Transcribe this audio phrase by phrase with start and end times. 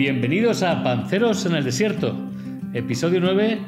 [0.00, 2.16] Bienvenidos a Panceros en el Desierto,
[2.72, 3.58] episodio 9,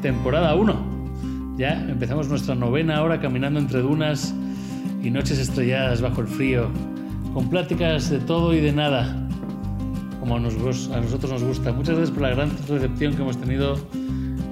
[0.00, 1.56] temporada 1.
[1.58, 4.32] Ya empezamos nuestra novena hora caminando entre dunas
[5.02, 6.68] y noches estrelladas bajo el frío,
[7.34, 9.28] con pláticas de todo y de nada,
[10.20, 10.88] como a, nosotros
[11.28, 11.72] nos gusta.
[11.72, 13.76] Muchas gracias por la gran recepción que hemos tenido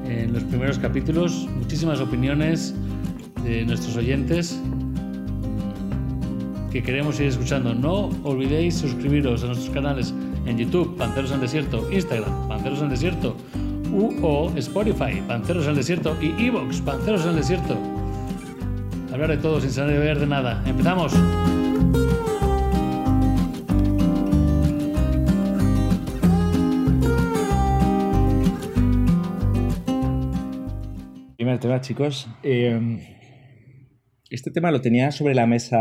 [0.09, 2.75] en los primeros capítulos, muchísimas opiniones
[3.45, 4.61] de nuestros oyentes
[6.73, 7.77] que queremos ir escuchando.
[7.77, 10.13] No olvidéis suscribiros a nuestros canales
[10.49, 13.37] en YouTube, Panceros en Desierto, Instagram, Panceros en Desierto,
[13.93, 17.79] u o Spotify, Panceros en Desierto y Evox, Panceros en Desierto.
[19.13, 20.63] Hablar de todo sin saber de nada.
[20.67, 21.13] ¡Empezamos!
[31.37, 32.29] Primer tema, chicos.
[32.43, 32.99] Eh,
[34.31, 35.79] este tema lo tenía sobre la mesa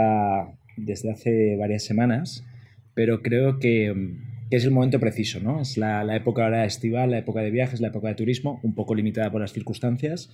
[0.77, 2.45] desde hace varias semanas,
[2.93, 3.93] pero creo que,
[4.49, 5.61] es el momento preciso, ¿no?
[5.61, 8.95] Es la, época ahora estival, la época de viajes, la época de turismo, un poco
[8.95, 10.29] limitada por las circunstancias,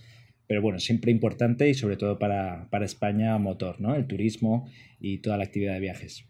[0.48, 3.96] pero bueno, siempre importante y sobre todo para, España motor, ¿no?
[3.96, 4.68] El turismo
[5.00, 6.26] y toda la actividad de viajes.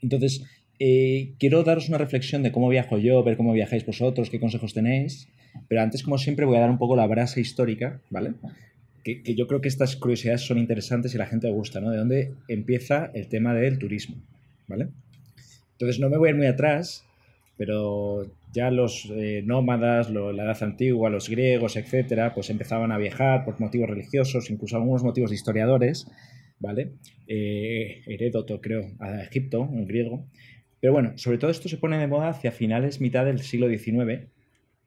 [0.00, 0.44] Entonces,
[0.78, 4.74] eh, quiero daros una reflexión de cómo viajo yo, ver cómo viajáis vosotros, qué consejos
[4.74, 5.28] tenéis,
[5.68, 8.32] pero antes, como siempre, voy a dar un poco la brasa histórica, ¿vale?
[9.04, 11.90] que, yo creo que estas curiosidades son interesantes y la gente le gusta, ¿no?
[11.90, 14.16] De dónde empieza el tema del turismo,
[14.66, 14.88] ¿vale?
[15.74, 17.04] Entonces no me voy a ir muy atrás,
[17.56, 23.44] pero ya los eh, nómadas, la edad antigua, los griegos, etcétera, pues empezaban a viajar
[23.44, 26.10] por motivos religiosos, incluso algunos motivos de historiadores,
[26.60, 26.92] ¿vale?
[27.26, 30.26] Eh, Heródoto, creo, a Egipto, un griego.
[30.80, 34.28] Pero bueno, sobre todo esto se pone de moda hacia finales, mitad del siglo XIX,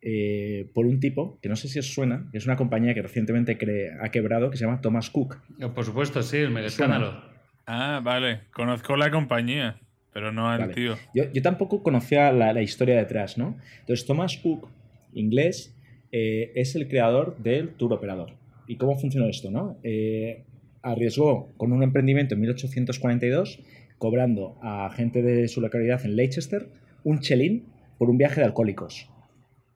[0.02, 3.02] eh, por un tipo que no sé si os suena, que es una compañía que
[3.02, 3.58] recientemente
[4.00, 5.42] ha quebrado, que se llama Thomas Cook.
[5.62, 7.22] Oh, por supuesto, sí, el mega escándalo.
[7.66, 9.82] Ah, vale, conozco la compañía,
[10.18, 10.96] pero no al tío.
[11.14, 13.56] Yo, tampoco conocía la, historia detrás, ¿no?
[13.82, 14.68] Entonces, Thomas Cook,
[15.14, 15.76] inglés,
[16.12, 18.32] eh, es el creador del tour operador.
[18.68, 19.78] ¿Y cómo funcionó esto, no?
[19.84, 20.44] Eh,
[20.82, 23.60] arriesgó con un emprendimiento en 1842,
[24.00, 26.68] cobrando a gente de su localidad en Leicester
[27.04, 27.66] un chelín
[28.00, 29.12] por un viaje de alcohólicos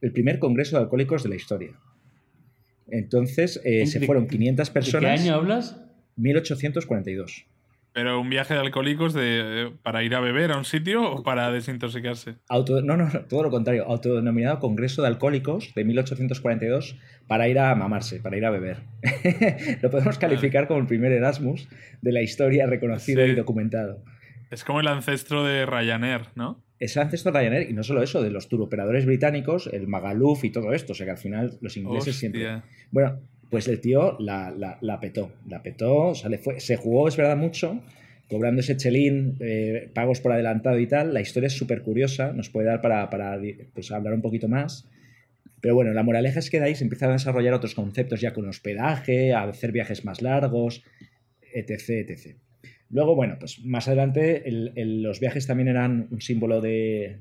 [0.02, 1.79] el primer congreso de alcohólicos de la historia.
[2.88, 5.12] Entonces eh, se fueron 500 personas.
[5.12, 5.79] ¿De qué año hablas?
[6.16, 7.46] 1842.
[7.94, 11.52] ¿Pero un viaje de alcohólicos de, para ir a beber a un sitio o para
[11.52, 12.35] desintoxicarse?
[12.47, 13.85] Auto, no, no, todo lo contrario.
[13.85, 16.97] Autodenominado Congreso de Alcohólicos de 1842
[17.28, 18.84] para ir a mamarse, para ir a beber.
[19.81, 21.68] lo podemos calificar como el primer Erasmus
[22.02, 24.03] de la historia reconocido y documentado.
[24.50, 26.63] Es como el ancestro de Ryanair, ¿no?
[26.81, 30.44] es el ancestro de Ryanair y no solo eso, de los turoperadores británicos, el Magaluf
[30.44, 30.94] y todo esto.
[30.94, 32.63] O sea que al final los ingleses siempre.
[32.90, 33.19] Bueno,
[33.51, 37.35] pues el tío la, la, petó, la petó, o sea, fue, se jugó, es verdad,
[37.35, 37.84] mucho,
[38.29, 41.13] cobrando ese chelín, eh, pagos por adelantado y tal.
[41.13, 43.38] La historia es súper curiosa, nos puede dar para, para
[43.73, 44.90] pues, hablar un poquito más.
[45.59, 48.34] Pero bueno, la moraleja es que de ahí se empiezan a desarrollar otros conceptos ya
[48.34, 50.81] con hospedaje, a hacer viajes más largos,
[51.53, 52.38] etc, etc.
[52.90, 57.19] Luego, bueno, pues más adelante los viajes también eran un símbolo de,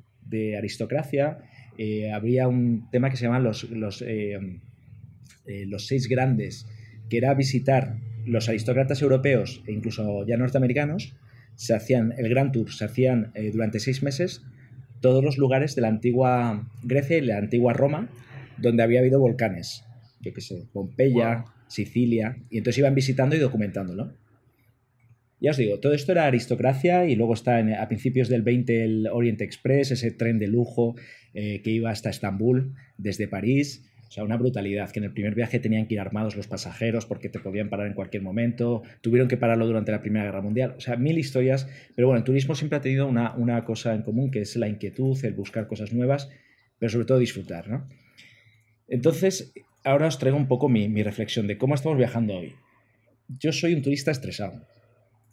[0.56, 1.38] aristocracia.
[1.76, 4.38] Eh, habría un tema que se llaman los, los, eh,
[5.46, 6.66] eh, los seis grandes,
[7.08, 7.96] que era visitar
[8.26, 11.14] los aristócratas europeos e incluso ya norteamericanos.
[11.54, 14.42] Se hacían el Gran Tour, se hacían durante seis meses
[15.00, 18.08] todos los lugares de la antigua Grecia y la antigua Roma
[18.60, 19.84] donde había habido volcanes.
[20.20, 24.12] Yo qué sé, Pompeya, Sicilia, y entonces iban visitando y documentándolo.
[25.40, 29.06] Ya os digo, todo esto era aristocracia y luego está a principios del 20 el
[29.10, 30.96] Orient Express, ese tren de lujo
[31.32, 33.89] eh, que iba hasta Estambul desde París.
[34.10, 37.06] O sea, una brutalidad, que en el primer viaje tenían que ir armados los pasajeros
[37.06, 40.74] porque te podían parar en cualquier momento, tuvieron que pararlo durante la Primera Guerra Mundial,
[40.76, 44.02] o sea, mil historias, pero bueno, el turismo siempre ha tenido una, una cosa en
[44.02, 46.28] común, que es la inquietud, el buscar cosas nuevas,
[46.80, 47.88] pero sobre todo disfrutar, ¿no?
[48.88, 49.52] Entonces,
[49.84, 52.54] ahora os traigo un poco mi, mi reflexión de cómo estamos viajando hoy.
[53.28, 54.66] Yo soy un turista estresado,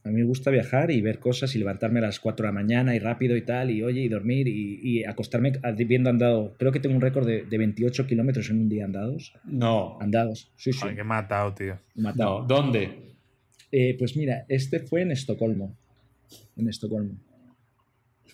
[0.08, 2.54] a mí me gusta viajar y ver cosas y levantarme a las 4 de la
[2.54, 6.56] mañana y rápido y tal, y oye, y dormir y, acostarme viendo andado.
[6.58, 9.34] Creo que tengo un récord de, 28 kilómetros en un día andados.
[9.44, 9.98] No.
[10.00, 10.80] Andados, sí, sí.
[10.84, 11.78] Ay, qué matado, tío.
[11.96, 12.46] Matado.
[12.48, 13.16] ¿Dónde?
[13.72, 15.76] Eh, pues mira, este fue en Estocolmo.
[16.56, 17.16] En Estocolmo.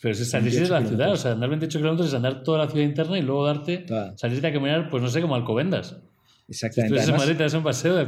[0.01, 2.69] Pero es salir de la ciudad, o sea, andar 28 kilómetros es andar toda la
[2.69, 3.85] ciudad interna y luego darte,
[4.15, 5.97] salir a caminar, pues no sé, como Alcobendas.
[6.49, 6.99] Exactamente.
[6.99, 8.05] Si tú en Madrid, te das un paseo,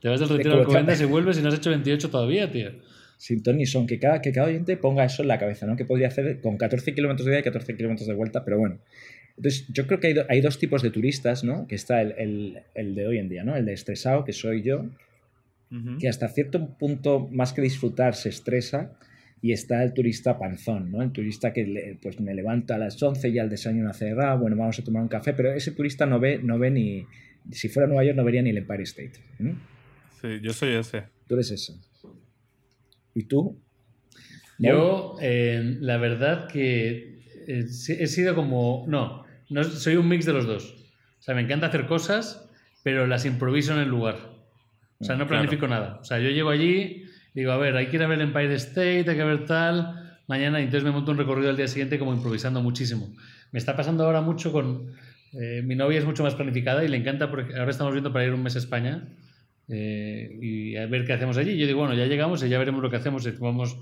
[0.00, 2.70] te vas del retiro de Alcobendas y vuelves y no has hecho 28 todavía, tío
[3.16, 5.76] sin ton ni son, que cada, que cada oyente ponga eso en la cabeza, ¿no?
[5.76, 8.78] Que podría hacer con 14 kilómetros de ida y 14 kilómetros de vuelta, pero bueno.
[9.36, 11.66] Entonces, yo creo que hay, hay dos tipos de turistas, ¿no?
[11.66, 13.56] Que está el, el, de hoy en día, ¿no?
[13.56, 14.86] El de estresado, que soy yo,
[15.98, 18.92] que hasta cierto punto, más que disfrutar, se estresa
[19.42, 21.02] y está el turista panzón, ¿no?
[21.02, 24.78] El turista que pues me levanta a las 11 y al desayuno cerrado, bueno, vamos
[24.78, 27.06] a tomar un café, pero ese turista no ve, no ve ni,
[27.50, 29.12] si fuera Nueva York no vería ni el Empire State.
[30.20, 31.04] Sí, yo soy ese.
[31.26, 31.74] Tú eres ese.
[33.14, 33.60] ¿Y tú?
[34.58, 40.32] Yo, eh, la verdad que eh, he sido como, no, no, soy un mix de
[40.32, 40.74] los dos.
[41.18, 42.50] O sea, me encanta hacer cosas,
[42.82, 44.16] pero las improviso en el lugar.
[45.00, 45.98] O sea, no planifico nada.
[46.00, 48.54] O sea, yo llego allí, digo, a ver, hay que ir a ver el Empire
[48.54, 51.98] State, hay que ver tal, mañana, y entonces me monto un recorrido al día siguiente
[51.98, 53.14] como improvisando muchísimo.
[53.52, 54.92] Me está pasando ahora mucho con...
[55.32, 58.24] Eh, mi novia es mucho más planificada y le encanta, porque ahora estamos viendo para
[58.24, 59.08] ir un mes a España
[59.68, 61.56] eh, y a ver qué hacemos allí.
[61.56, 63.24] Yo digo, bueno, ya llegamos y ya veremos lo que hacemos.
[63.24, 63.78] Si vamos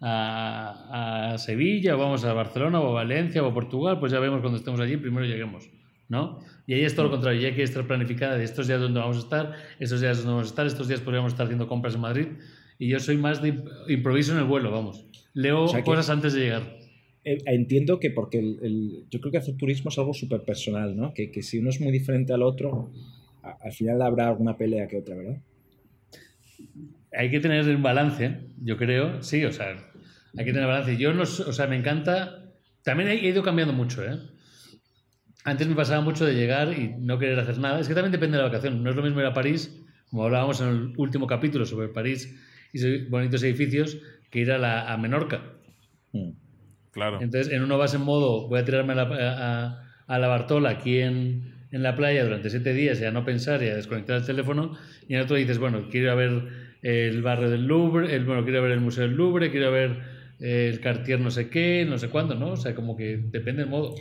[0.00, 4.20] a, a, Sevilla, o vamos a Barcelona, o a Valencia, o a Portugal, pues ya
[4.20, 5.68] vemos cuando estemos allí, primero lleguemos.
[6.12, 6.40] ¿no?
[6.66, 9.00] Y ahí es todo lo contrario, ya hay que estar planificada de estos días donde
[9.00, 11.94] vamos a estar, estos días donde vamos a estar, estos días podríamos estar haciendo compras
[11.94, 12.26] en Madrid.
[12.78, 15.06] Y yo soy más de improviso en el vuelo, vamos.
[15.32, 16.76] Leo cosas antes de llegar.
[17.24, 21.14] Eh, entiendo que porque el, yo creo que hacer turismo es algo súper personal, ¿no?
[21.14, 22.90] Que, que, si uno es muy diferente al otro,
[23.42, 25.38] al final habrá alguna pelea que otra, ¿verdad?
[27.12, 29.76] Hay que tener un balance, yo creo, sí, o sea,
[30.36, 30.96] hay que tener balance.
[30.96, 32.52] Yo no, o sea, me encanta,
[32.82, 34.18] también he ido cambiando mucho, ¿eh?
[35.44, 37.80] Antes me pasaba mucho de llegar y no querer hacer nada.
[37.80, 38.82] Es que también depende de la vacación.
[38.82, 39.76] No es lo mismo ir a París,
[40.08, 42.38] como hablábamos en el último capítulo sobre París
[42.72, 43.98] y bonitos edificios,
[44.30, 45.42] que ir a, la, a Menorca.
[46.12, 46.30] Mm.
[46.92, 47.20] Claro.
[47.20, 51.00] Entonces, en uno vas en modo, voy a tirarme a la, a, la Bartola aquí
[51.00, 54.26] en, en, la playa durante siete días y a no pensar y a desconectar el
[54.26, 54.76] teléfono.
[55.08, 56.42] Y en otro dices, bueno, quiero ir a ver
[56.82, 60.80] el barrio del Louvre, el, bueno, quiero ver el Museo del Louvre, quiero ver el
[60.80, 62.50] Cartier no sé qué, no sé cuándo, ¿no?
[62.50, 63.94] O sea, como que depende del modo.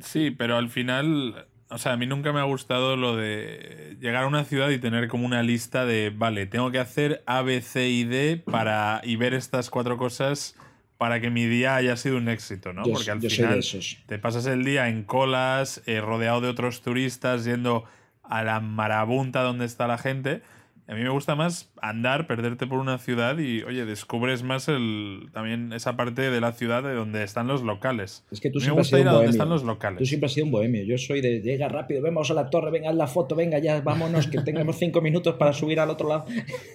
[0.00, 4.24] Sí, pero al final, o sea, a mí nunca me ha gustado lo de llegar
[4.24, 7.60] a una ciudad y tener como una lista de, vale, tengo que hacer A, B,
[7.60, 10.56] C y D para, y ver estas cuatro cosas
[11.00, 12.82] para que mi día haya sido un éxito, ¿no?
[12.82, 13.64] Porque al final
[14.04, 17.86] te pasas el día en colas, eh, rodeado de otros turistas, yendo
[18.22, 20.42] a la marabunta donde está la gente
[20.90, 25.28] a mí me gusta más andar, perderte por una ciudad y, oye, descubres más el,
[25.32, 28.24] también esa parte de la ciudad de donde están los locales.
[28.32, 29.30] Es que tú siempre has sido un bohemio.
[29.30, 30.00] están los locales.
[30.00, 30.82] Tú siempre has sido un bohemio.
[30.82, 33.80] Yo soy de llega rápido, vamos a la torre, venga, haz la foto, venga, ya,
[33.82, 36.24] vámonos, que tengamos cinco minutos para subir al otro lado.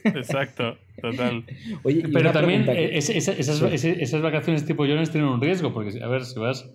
[0.05, 1.43] Exacto, total.
[1.83, 6.39] Oye, Pero también eh, esas, vacaciones tipo Jones tienen un riesgo, porque, a ver, si
[6.39, 6.69] vas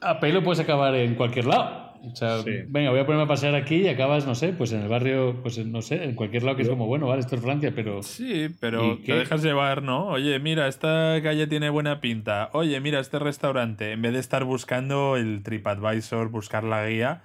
[0.00, 1.91] a pelo puedes acabar en cualquier lado.
[2.04, 2.38] O sea,
[2.68, 5.40] venga, voy a ponerme a pasear aquí y acabas, no sé, pues en el barrio,
[5.40, 8.02] pues no sé, en cualquier lado que es como, bueno, vale, esto es Francia, pero...
[8.02, 10.08] Sí, pero te dejas llevar, ¿no?
[10.08, 12.50] Oye, mira, esta calle tiene buena pinta.
[12.54, 13.92] Oye, mira, este restaurante.
[13.92, 17.22] En vez de estar buscando el TripAdvisor, buscar la guía,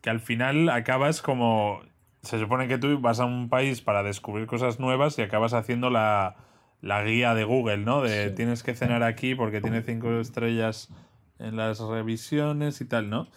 [0.00, 1.82] que al final acabas como...
[2.22, 5.90] Se supone que tú vas a un país para descubrir cosas nuevas y acabas haciendo
[5.90, 6.36] la,
[6.80, 8.00] guía de Google, ¿no?
[8.00, 10.88] De tienes que cenar aquí porque tiene cinco estrellas
[11.38, 13.28] en las revisiones y tal, ¿no?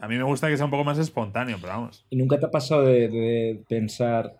[0.00, 2.06] A mí me gusta que sea un poco más espontáneo, pero vamos.
[2.10, 4.36] ¿Y nunca te ha pasado de, pensar,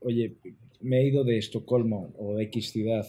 [0.00, 0.34] oye,
[0.80, 3.06] me he ido de Estocolmo o de X ciudad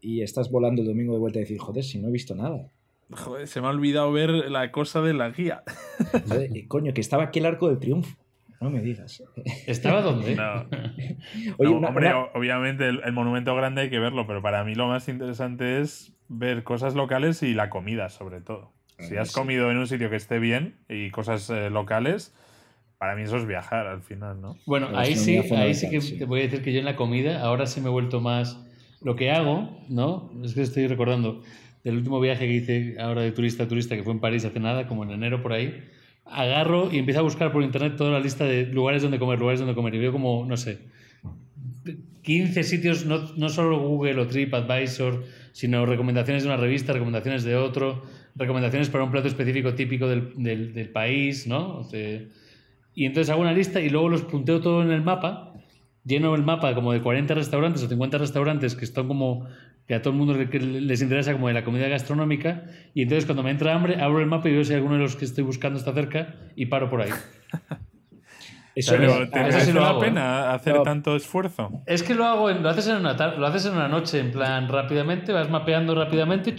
[0.00, 2.68] y estás volando el domingo de vuelta y decir, joder, si no he visto nada?
[3.10, 5.62] Joder, se me ha olvidado ver la cosa de la guía.
[6.68, 8.16] coño, que estaba aquí el arco del triunfo.
[8.60, 9.22] No me digas.
[9.66, 10.36] ¿Estaba dónde?
[11.56, 15.80] Oye, hombre, obviamente el, monumento grande hay que verlo, pero para mí lo más interesante
[15.80, 18.72] es ver cosas locales y la comida, sobre todo.
[19.00, 22.34] Si has comido en un sitio que esté bien y cosas eh, locales,
[22.98, 24.56] para mí eso es viajar al final, ¿no?
[24.66, 27.42] Bueno, ahí sí, ahí sí que te voy a decir que yo en la comida
[27.42, 28.58] ahora sí me he vuelto más...
[29.02, 30.30] Lo que hago, ¿no?
[30.44, 31.42] Es que estoy recordando
[31.84, 34.60] del último viaje que hice ahora de turista a turista, que fue en París hace
[34.60, 35.82] nada, como en enero por ahí,
[36.26, 39.60] agarro y empiezo a buscar por internet toda la lista de lugares donde comer, lugares
[39.60, 40.80] donde comer, y veo como, no sé,
[42.22, 47.56] 15 sitios, no, no solo Google o TripAdvisor, sino recomendaciones de una revista, recomendaciones de
[47.56, 48.02] otro,
[48.34, 51.86] recomendaciones para un plato específico típico del, del, país, ¿no?
[52.94, 55.54] y entonces hago una lista y luego los punteo todo en el mapa,
[56.04, 59.46] lleno el mapa como de 40 restaurantes o 50 restaurantes que están como
[59.86, 63.42] que a todo el mundo les interesa como de la comida gastronómica y entonces cuando
[63.42, 65.78] me entra hambre abro el mapa y veo si alguno de los que estoy buscando
[65.78, 67.10] está cerca y paro por ahí.
[68.74, 71.82] Eso Pero ¿te la pena hacer tanto esfuerzo?
[71.86, 74.68] Es que lo hago, lo haces en una lo haces en una noche, en plan
[74.68, 76.54] rápidamente, vas mapeando rápidamente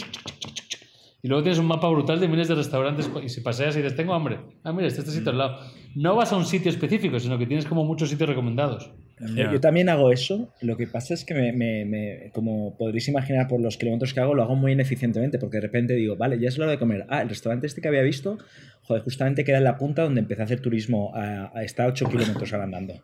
[1.23, 3.95] y luego tienes un mapa brutal de miles de restaurantes y si paseas y dices,
[3.95, 4.39] tengo hambre.
[4.63, 5.59] Ah, mira, está este sitio al lado.
[5.93, 8.91] No vas a un sitio específico, sino que tienes como muchos sitios recomendados.
[9.19, 10.49] Yo también hago eso.
[10.61, 14.41] Lo que pasa es que, me, como podréis imaginar por los kilómetros que hago, lo
[14.41, 17.05] hago muy ineficientemente porque de repente digo, vale, ya es hora de comer.
[17.07, 18.39] Ah, el restaurante este que había visto,
[18.81, 21.11] joder, justamente queda en la punta donde empecé a hacer turismo.
[21.13, 22.95] A, a estar 8 kilómetros andando.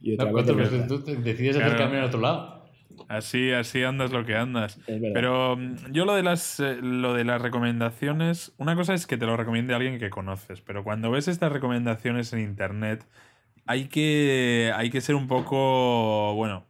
[0.00, 0.46] Y otra vez
[0.88, 2.61] tú decides hacer cambio en otro lado.
[3.08, 4.80] Así, así andas lo que andas.
[4.86, 9.16] Pero mm, yo lo de las eh, lo de las recomendaciones, una cosa es que
[9.16, 13.04] te lo recomiende alguien que conoces, pero cuando ves estas recomendaciones en internet,
[13.66, 16.66] hay que, hay que ser un poco, bueno,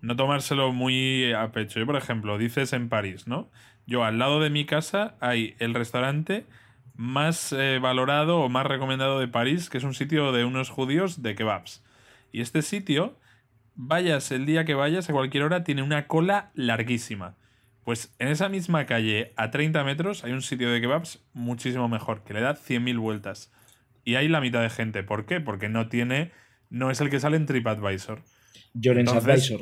[0.00, 1.78] no tomárselo muy a pecho.
[1.78, 3.50] Yo, por ejemplo, dices en París, ¿no?
[3.86, 6.46] Yo al lado de mi casa hay el restaurante
[6.94, 11.22] más eh, valorado o más recomendado de París, que es un sitio de unos judíos
[11.22, 11.82] de kebabs.
[12.32, 13.16] Y este sitio
[13.80, 17.36] vayas el día que vayas, a cualquier hora, tiene una cola larguísima.
[17.84, 22.22] Pues en esa misma calle, a 30 metros, hay un sitio de kebabs muchísimo mejor,
[22.22, 23.52] que le da 100.000 vueltas.
[24.04, 25.02] Y hay la mitad de gente.
[25.02, 25.40] ¿Por qué?
[25.40, 26.30] Porque no tiene.
[26.68, 28.22] No es el que sale en TripAdvisor.
[28.74, 29.60] Llorens Advisor.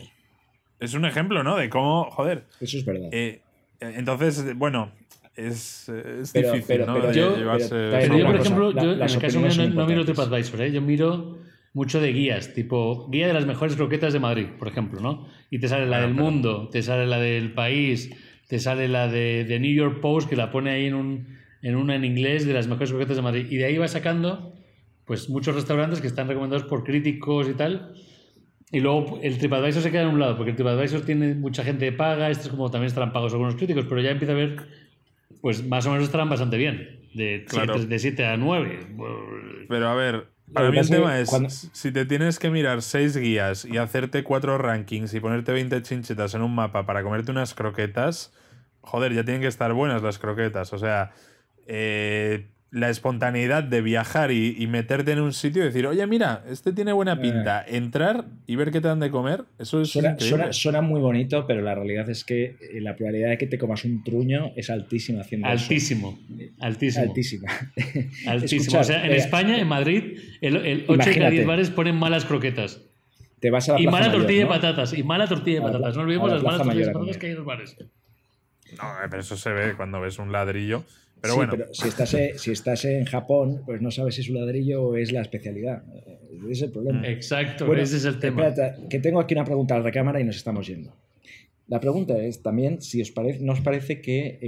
[0.81, 1.57] Es un ejemplo, ¿no?
[1.57, 2.11] De cómo.
[2.11, 2.45] Joder.
[2.61, 3.09] Eso es verdad.
[3.13, 3.43] Eh,
[3.81, 4.93] entonces, bueno,
[5.35, 7.13] es, es difícil, ¿no?
[7.13, 10.73] yo, por ejemplo, yo en el caso mío no, miro TripAdvisor, ¿eh?
[10.73, 11.39] Yo miro
[11.79, 15.29] mucho de guías, tipo guía de las mejores croquetas de Madrid, por ejemplo, ¿no?
[15.49, 18.11] Y te sale la del mundo, te sale la del país,
[18.49, 21.77] te sale la de, de, New York Post, que la pone ahí en, un, en
[21.77, 23.47] una en inglés de las mejores croquetas de Madrid.
[23.49, 24.55] Y de ahí va sacando
[25.05, 27.93] pues muchos restaurantes que están recomendados por críticos y tal.
[28.73, 31.93] Y luego el TripAdvisor se queda en un lado, porque el TripAdvisor tiene mucha gente
[31.93, 34.57] paga, esto es como también estarán pagos algunos críticos, pero ya empieza a ver,
[35.41, 37.47] pues más o menos estarán bastante bien, de,
[37.87, 38.81] de 7 a 9.
[39.69, 43.65] Pero a ver, para mí el tema es, si te tienes que mirar seis guías
[43.65, 48.33] y hacerte cuatro rankings y ponerte 20 chinchetas en un mapa para comerte unas croquetas,
[48.81, 50.73] joder, ya tienen que estar buenas las croquetas.
[50.73, 51.13] O sea,
[51.67, 56.73] eh, la espontaneidad de viajar y, meterte en un sitio y decir, oye, mira, este
[56.73, 57.17] tiene buena eh.
[57.17, 57.65] pinta.
[57.67, 59.91] Entrar y ver qué te dan de comer, eso es.
[60.51, 63.85] Suena, muy bonito, pero la realidad es que eh, la probabilidad de que te comas
[63.85, 66.19] un truño es altísima haciendo Altísimo.
[66.61, 67.05] Altísimo.
[67.05, 67.49] Altísima.
[68.27, 68.81] Altísimo.
[68.81, 72.83] o sea, en España, en Madrid, el, 8 de 10 bares ponen malas croquetas.
[73.41, 74.93] Te vas a la y mala tortilla de patatas.
[74.93, 75.97] Y mala tortilla de patatas.
[75.97, 77.77] No olvidemos las malas tortillas de patatas que hay en los bares.
[78.77, 80.85] No, pero eso se ve cuando ves un ladrillo.
[81.21, 81.57] Pero bueno.
[81.73, 85.13] si estás, si estás en Japón, pues no sabes si es un ladrillo o es
[85.13, 85.83] la especialidad.
[86.33, 87.07] Ese es el problema.
[87.07, 88.53] Exacto, ese es el tema.
[88.89, 90.95] que tengo aquí una pregunta a la recámara y nos estamos yendo.
[91.67, 94.39] La pregunta es también si os parece, ¿no os parece que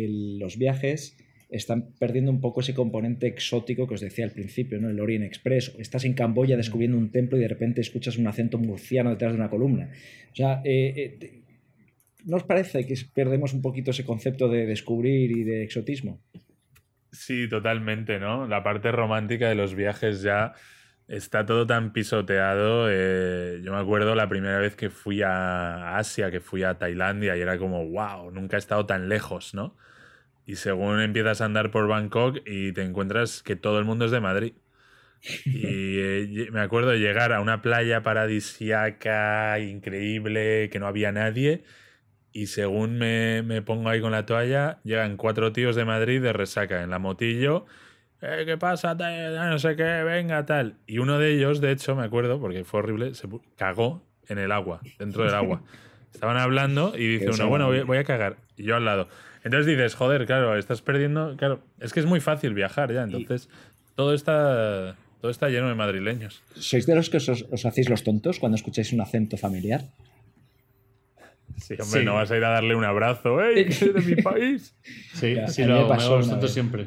[0.40, 1.16] los viajes
[1.50, 4.88] están perdiendo un poco ese componente exótico que os decía al principio, ¿no?
[4.88, 5.74] El Orient Express.
[5.78, 9.38] Estás en Camboya descubriendo un templo y de repente escuchas un acento murciano detrás de
[9.38, 9.90] una columna.
[10.32, 11.42] O sea, eh, eh,
[12.24, 16.20] ¿no os parece que perdemos un poquito ese concepto de descubrir y de exotismo?
[17.12, 18.46] Sí, totalmente, ¿no?
[18.46, 20.54] La parte romántica de los viajes ya
[21.08, 22.86] está todo tan pisoteado.
[22.88, 27.36] Eh, yo me acuerdo la primera vez que fui a Asia, que fui a Tailandia
[27.36, 29.76] y era como, wow, nunca he estado tan lejos, ¿no?
[30.46, 34.12] Y según empiezas a andar por Bangkok y te encuentras que todo el mundo es
[34.12, 34.54] de Madrid.
[35.44, 41.64] Y eh, me acuerdo llegar a una playa paradisiaca, increíble, que no había nadie
[42.32, 46.82] y según me, pongo ahí con la toalla, llegan cuatro tíos de Madrid de resaca
[46.82, 47.66] en la motillo.
[48.22, 48.94] Eh, ¿Qué pasa?
[48.94, 50.76] No sé qué, venga, tal.
[50.87, 54.52] Y uno de ellos, de hecho, me acuerdo, porque fue horrible, se cagó en el
[54.52, 55.62] agua, dentro del agua.
[56.12, 58.37] Estaban hablando y dice uno, bueno, voy, a cagar.
[58.56, 59.08] Y yo al lado.
[59.42, 61.37] Entonces dices, joder, claro, estás perdiendo.
[61.37, 63.04] Claro, es que es muy fácil viajar ya.
[63.04, 63.49] Entonces,
[63.94, 66.42] todo está, todo está lleno de madrileños.
[66.56, 69.84] ¿Sois de los que os hacéis los tontos cuando escucháis un acento familiar?
[71.60, 74.74] Sí, hombre, no vas a ir a darle un abrazo, ¡Ey, de mi país!
[75.12, 76.86] Sí, sí, lo, pasó tontos siempre.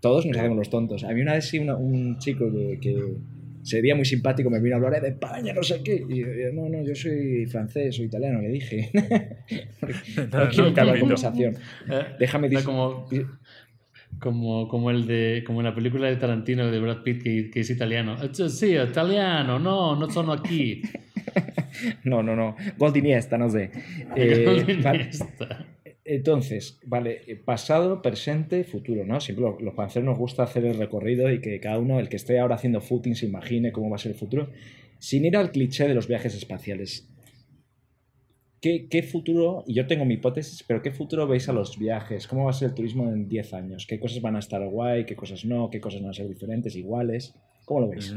[0.00, 1.04] Todos nos hacemos los tontos.
[1.04, 3.14] A mí una vez sí un chico que,
[3.62, 6.04] se veía muy simpático me vino a hablar de España, no sé qué.
[6.08, 8.90] Y yo, no, no, yo soy francés, soy italiano, le dije.
[10.32, 11.56] no, quiero no, conversación.
[11.88, 12.64] Eh, Déjame decir.
[12.64, 13.06] Como,
[14.18, 17.60] como, como, el de, como en la película de Tarantino de Brad Pitt, que, que
[17.60, 18.16] es italiano.
[18.32, 20.82] Sí, italiano, no, no son aquí.
[22.04, 22.56] no, no, no.
[22.78, 23.70] Goldiniesta, no sé.
[24.16, 25.10] Eh,
[26.04, 29.20] Entonces, vale, eh, pasado, presente, futuro, ¿no?
[29.20, 32.38] Siempre los, panceros nos gusta hacer el recorrido y que cada uno, el que esté
[32.38, 34.50] ahora haciendo footing, se imagine cómo va a ser el futuro,
[34.98, 37.08] sin ir al cliché de los viajes espaciales.
[38.60, 42.28] ¿Qué, ¿Qué, futuro, y yo tengo mi hipótesis, pero qué futuro veis a los viajes?
[42.28, 43.86] ¿Cómo va a ser el turismo en 10 años?
[43.88, 45.04] ¿Qué cosas van a estar guay?
[45.04, 45.68] ¿Qué cosas no?
[45.68, 47.34] ¿Qué cosas van a ser diferentes, iguales?
[47.64, 48.14] ¿Cómo lo veis?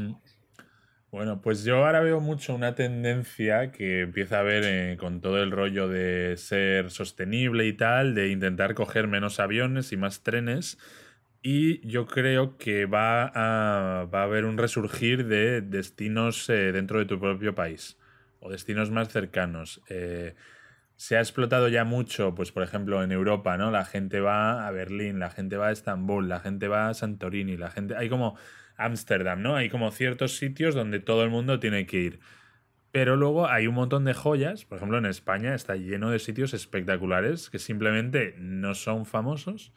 [1.16, 5.42] Bueno, pues yo ahora veo mucho una tendencia que empieza a ver eh, con todo
[5.42, 10.76] el rollo de ser sostenible y tal, de intentar coger menos aviones y más trenes.
[11.40, 16.98] Y yo creo que va a, va a haber un resurgir de destinos eh, dentro
[16.98, 17.96] de tu propio país
[18.40, 19.80] o destinos más cercanos.
[19.88, 20.34] Eh,
[20.96, 23.70] se ha explotado ya mucho, pues por ejemplo en Europa, ¿no?
[23.70, 27.56] La gente va a Berlín, la gente va a Estambul, la gente va a Santorini,
[27.56, 27.96] la gente...
[27.96, 28.36] Hay como
[28.76, 29.56] Ámsterdam, ¿no?
[29.56, 32.20] Hay como ciertos sitios donde todo el mundo tiene que ir.
[32.92, 36.54] Pero luego hay un montón de joyas, por ejemplo en España está lleno de sitios
[36.54, 39.72] espectaculares que simplemente no son famosos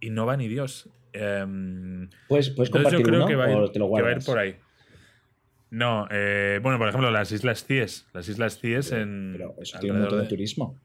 [0.00, 0.90] y no va ni Dios.
[1.14, 4.38] Eh, ¿Puedes, compartir yo creo que va, ir, te lo que va a ir por
[4.38, 4.56] ahí.
[5.70, 8.06] No, eh, bueno, por ejemplo, las Islas Cíes.
[8.12, 9.30] Las Islas Cíes en.
[9.32, 10.80] Pero eso tiene un montón de turismo.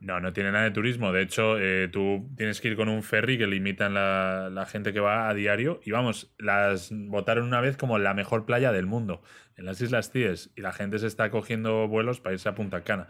[0.00, 1.12] No, no tiene nada de turismo.
[1.12, 4.92] De hecho, eh, tú tienes que ir con un ferry que limitan la, la, gente
[4.92, 5.80] que va a diario.
[5.84, 9.22] Y vamos, las votaron una vez como la mejor playa del mundo,
[9.56, 10.50] en las Islas Cíes.
[10.54, 13.08] Y la gente se está cogiendo vuelos para irse a Punta Cana.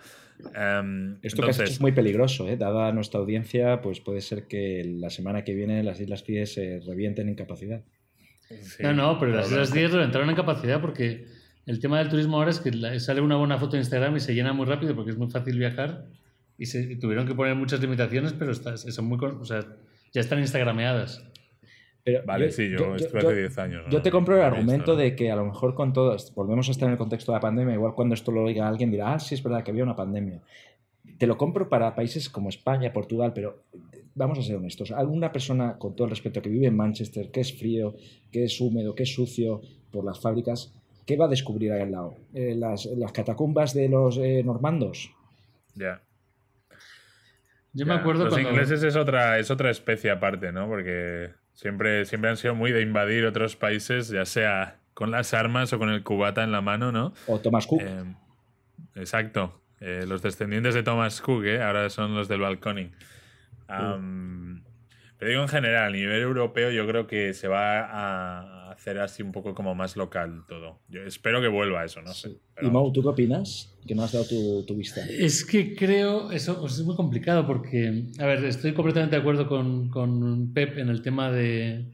[0.55, 2.57] Em, Esto que es muy peligroso, ¿eh?
[2.57, 6.81] Dada nuestra audiencia, pues puede ser que la semana que viene las Islas Cíes se
[6.87, 7.83] revienten en capacidad.
[8.81, 11.27] no, no, pero las Islas Cíes reventaron en capacidad porque
[11.67, 14.33] el tema del turismo ahora es que sale una buena foto en Instagram y se
[14.33, 16.07] llena muy rápido porque es muy fácil viajar
[16.59, 19.65] y se tuvieron que poner muchas limitaciones, pero son muy, o sea,
[20.13, 21.25] ya están instagrameadas.
[22.03, 23.85] Pero vale, sí, yo, estuve hace 10 años.
[23.91, 26.87] Yo te compro el argumento de que a lo mejor con todo, volvemos a estar
[26.87, 29.35] en el contexto de la pandemia, igual cuando esto lo oiga alguien dirá, ah, sí,
[29.37, 30.43] es verdad que había una pandemia.
[31.19, 33.65] Te lo compro para países como España, Portugal, pero
[34.15, 34.91] vamos a ser honestos.
[34.91, 37.95] Alguna persona, con todo el respeto, que vive en Manchester, que es frío,
[38.33, 39.61] que es húmedo, que es sucio
[39.91, 40.75] por las fábricas,
[41.07, 42.17] ¿qué va a descubrir ahí al lado?
[42.35, 45.11] Eh, las, las, catacumbas de los eh, normandos?
[45.75, 46.03] Ya.
[47.73, 50.67] Yo me acuerdo Los ingleses es otra, es otra especie aparte, ¿no?
[50.69, 55.73] Porque siempre, siempre han sido muy de invadir otros países, ya sea con las armas
[55.73, 57.13] o con el cubata en la mano, ¿no?
[57.27, 57.83] O Thomas Cook.
[57.83, 58.05] Eh,
[58.97, 59.63] exacto.
[59.81, 61.63] Eh, los descendientes de Thomas Cook, ¿eh?
[61.63, 62.91] ahora son los del balconing.
[63.67, 68.58] pero digo en general, a nivel europeo, yo creo que se va a
[68.89, 70.81] hacer así un poco como más local todo.
[70.89, 72.39] Yo espero que vuelva eso, no sé.
[72.61, 73.75] ¿Y Mau, tú qué opinas?
[73.87, 74.25] Que no has dado
[74.65, 75.05] tu, vista.
[75.09, 79.89] Es que creo, eso es muy complicado porque, a ver, estoy completamente de acuerdo con,
[79.91, 81.85] con Pep en el tema de,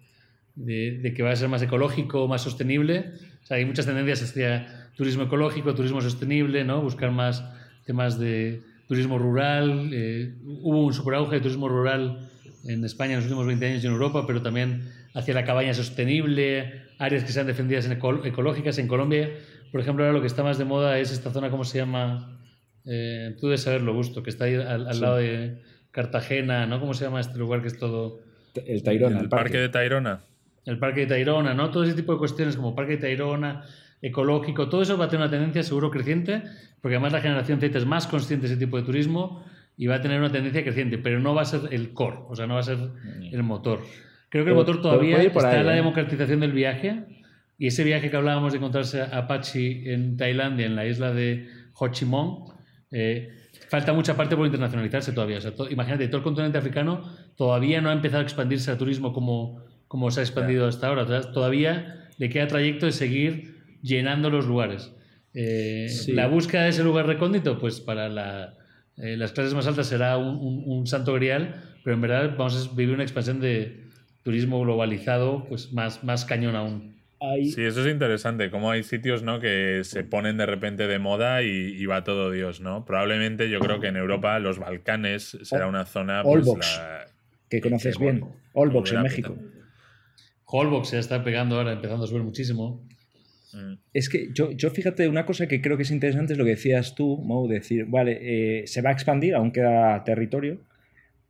[0.55, 3.13] de, que va a ser más ecológico, más sostenible.
[3.43, 6.81] O sea, hay muchas tendencias hacia turismo ecológico, turismo sostenible, ¿no?
[6.81, 7.45] Buscar más
[7.85, 9.91] temas de turismo rural.
[9.93, 12.31] Eh, hubo un superauge de turismo rural
[12.67, 15.75] en España en los últimos 20 años y en Europa, pero también hacia la cabaña
[15.75, 18.79] sostenible, áreas que sean defendidas en ecológicas.
[18.79, 19.31] En Colombia,
[19.73, 22.39] por ejemplo, ahora lo que está más de moda es esta zona, ¿cómo se llama?
[22.85, 26.81] Eh, tú debes saberlo, Gusto, que está ahí al, lado de Cartagena, ¿no?
[26.81, 28.21] ¿Cómo se llama este lugar que es todo?
[28.55, 29.21] El Tayrona.
[29.21, 29.59] El, parque.
[29.59, 30.21] de Tayrona.
[30.65, 31.71] El parque de Tayrona, ¿no?
[31.71, 33.65] Todo ese tipo de cuestiones como parque de Tayrona,
[34.01, 36.43] ecológico, todo eso va a tener una tendencia seguro creciente,
[36.81, 39.45] porque además la generación Z es más consciente de ese tipo de turismo
[39.77, 42.37] y va a tener una tendencia creciente, pero no va a ser el core, o
[42.37, 42.79] sea, no va a ser
[43.33, 43.81] el motor.
[44.35, 45.77] Creo que el motor todavía está en la ¿eh?
[45.77, 47.05] democratización del viaje
[47.57, 51.47] y ese viaje que hablábamos de encontrarse a Apache en Tailandia, en la isla de
[51.75, 52.39] Ho Chi Minh,
[52.91, 53.29] eh,
[53.69, 55.39] falta mucha parte por internacionalizarse todavía.
[55.71, 60.11] imagínate, todo el continente africano todavía no ha empezado a expandirse al turismo como, como
[60.11, 61.07] se ha expandido hasta ahora.
[61.31, 64.93] todavía le queda trayecto de seguir llenando los lugares.
[65.33, 70.65] Eh, la búsqueda de ese lugar recóndito, pues para las clases más altas será un,
[70.67, 73.84] un santo grial, pero en verdad vamos a vivir una expansión de,
[74.25, 76.95] turismo globalizado, pues más, más cañón aún.
[77.55, 79.41] Sí, eso es interesante, como hay sitios ¿no?
[79.41, 82.85] que se ponen de repente de moda y, va todo Dios, ¿no?
[82.85, 86.23] Probablemente yo creo que en Europa los Balcanes será una zona...
[86.23, 86.45] Pues,
[87.49, 88.25] que conoces bien.
[88.53, 89.39] Olbox en México.
[90.47, 92.87] Holbox se está pegando ahora, empezando a subir muchísimo.
[93.53, 93.75] Mm.
[93.93, 96.51] Es que yo, yo, fíjate, una cosa que creo que es interesante es lo que
[96.51, 98.19] decías tú, Mo, decir, vale,
[98.61, 100.61] eh, se va a expandir, aún queda territorio,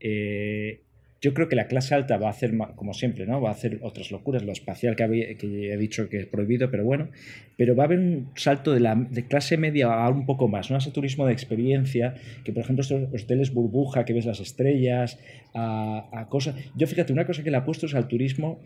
[0.00, 0.82] eh,
[1.24, 3.40] yo creo que la clase alta va a hacer, como siempre, ¿no?
[3.40, 6.84] Va a hacer otras locuras, lo espacial que, que he dicho que es prohibido, pero
[6.84, 7.08] bueno,
[7.56, 10.70] pero va a haber un salto de, la, de clase media a un poco más,
[10.70, 10.76] ¿no?
[10.76, 15.18] Ese turismo de experiencia, que por ejemplo estos hoteles burbuja, que ves las estrellas,
[15.54, 16.56] a, cosas...
[16.76, 18.60] Yo fíjate, una cosa que le ha puesto es al turismo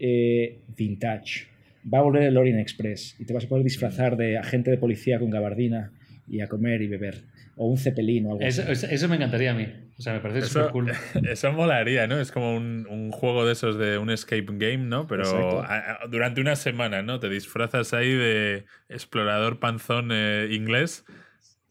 [0.00, 1.46] eh, vintage.
[1.94, 4.78] Va a volver el Orient Express y te vas a poder disfrazar de agente de
[4.78, 5.92] policía con gabardina
[6.26, 7.22] y a comer y beber
[7.60, 8.86] o un cepelín o algo eso, así.
[8.90, 9.66] Eso me encantaría a mí.
[9.98, 10.90] O sea, me parece súper cool.
[11.30, 12.18] Eso molaría, ¿no?
[12.18, 15.06] Es como un, un, juego de esos de un escape game, ¿no?
[15.06, 15.62] Pero
[16.08, 17.20] durante una semana, ¿no?
[17.20, 21.04] Te disfrazas ahí de explorador panzón eh, inglés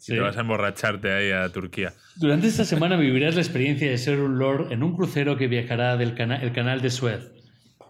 [0.07, 1.93] y te vas a emborracharte ahí a Turquía.
[2.17, 5.97] Durante esta semana vivirás la experiencia de ser un lord en un crucero que viajará
[5.97, 7.31] del el canal de Suez.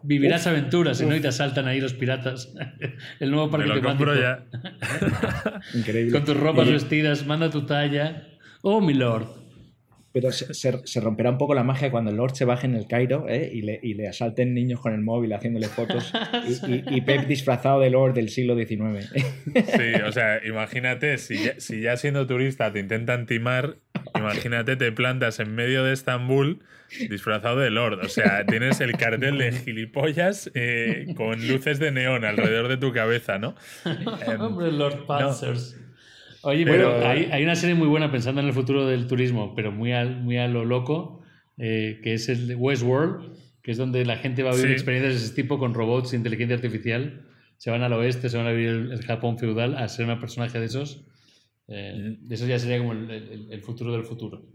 [0.04, 2.54] Vivirás aventuras y no y te asaltan ahí los piratas.
[3.20, 4.44] El nuevo parque Me lo ya.
[5.74, 6.12] Increíble.
[6.12, 8.28] Con tus ropas vestidas, manda tu talla.
[8.62, 9.39] Oh, mi lord.
[10.12, 13.28] Pero se, romperá un poco la magia cuando el Lord se baje en el Cairo
[13.30, 13.50] ¿eh?
[13.54, 16.12] y, le, y, le, asalten niños con el móvil haciéndole fotos
[16.90, 19.08] y, Pep disfrazado de Lord del siglo XIX.
[19.10, 23.78] Sí, o sea, imagínate, si si ya siendo turista te intentan timar,
[24.16, 26.60] imagínate te plantas en medio de Estambul
[27.10, 28.00] disfrazado de Lord.
[28.04, 32.92] O sea, tienes el cartel de gilipollas eh, con luces de neón alrededor de tu
[32.92, 33.56] cabeza, ¿no?
[34.40, 35.78] Hombre, Lord Panzers.
[36.42, 39.92] Oye, pero hay, una serie muy buena pensando en el futuro del turismo, pero muy
[39.92, 41.22] a, muy a lo loco,
[41.58, 45.26] eh, que es el Westworld, que es donde la gente va a vivir experiencias de
[45.26, 47.26] ese tipo con robots, inteligencia artificial.
[47.58, 50.60] Se van al oeste, se van a vivir el, Japón feudal, a ser un personaje
[50.60, 51.06] de esos.
[51.68, 54.46] Eh, eso ya sería como el futuro del futuro.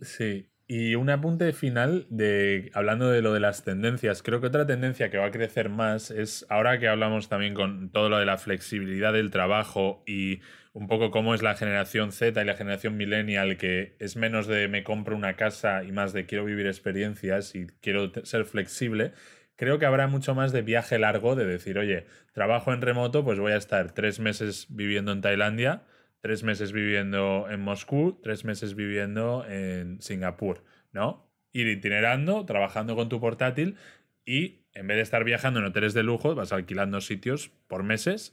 [0.00, 4.22] Sí, y un apunte final de hablando de lo de las tendencias.
[4.22, 7.90] Creo que otra tendencia que va a crecer más es ahora que hablamos también con
[7.90, 10.40] todo lo de la flexibilidad del trabajo y
[10.78, 14.68] un poco cómo es la generación Z y la generación millennial, que es menos de
[14.68, 19.12] me compro una casa y más de quiero vivir experiencias y quiero ser flexible.
[19.56, 23.40] Creo que habrá mucho más de viaje largo, de decir, oye, trabajo en remoto, pues
[23.40, 25.82] voy a estar tres meses viviendo en Tailandia
[26.20, 31.30] tres meses viviendo en Moscú, tres meses viviendo en Singapur, ¿no?
[31.52, 33.76] Ir itinerando, trabajando con tu portátil
[34.24, 38.32] y en vez de estar viajando en hoteles de lujo, vas alquilando sitios por meses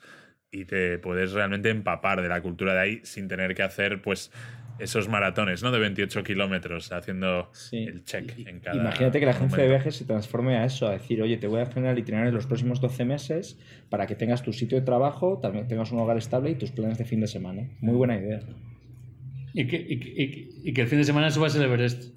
[0.55, 4.31] y te puedes realmente empapar de la cultura de ahí sin tener que hacer, pues,
[4.79, 5.71] esos maratones, ¿no?
[5.71, 8.81] De 28 kilómetros haciendo el check en cada.
[8.81, 11.59] Imagínate que la agencia de viajes se transforme a eso, a decir, oye, te voy
[11.59, 14.85] a hacer el itinerario en los próximos 12 meses para que tengas tu sitio de
[14.85, 17.69] trabajo, también tengas un hogar estable y tus planes de fin de semana.
[17.79, 18.41] Muy buena idea.
[19.53, 22.13] Y que, y, que el fin de semana subas el Everest.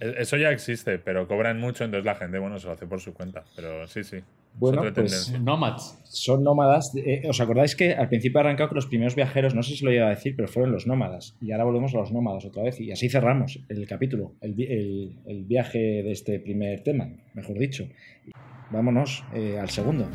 [0.00, 3.00] E-, eso ya existe, pero cobran mucho, entonces la gente, bueno, se lo hace por
[3.00, 3.44] su cuenta.
[3.56, 4.18] Pero sí, sí.
[4.54, 6.00] Bueno, pues nómadas.
[6.04, 6.92] Son nómadas.
[6.96, 9.92] Eh, ¿Os acordáis que al principio arrancado con los primeros viajeros, no sé si lo
[9.92, 11.36] iba a decir, pero fueron los nómadas.
[11.40, 12.80] Y ahora volvemos a los nómadas otra vez.
[12.80, 17.88] Y así cerramos el capítulo, el, el, viaje de este primer tema, mejor dicho.
[18.70, 20.08] Vámonos eh, al segundo.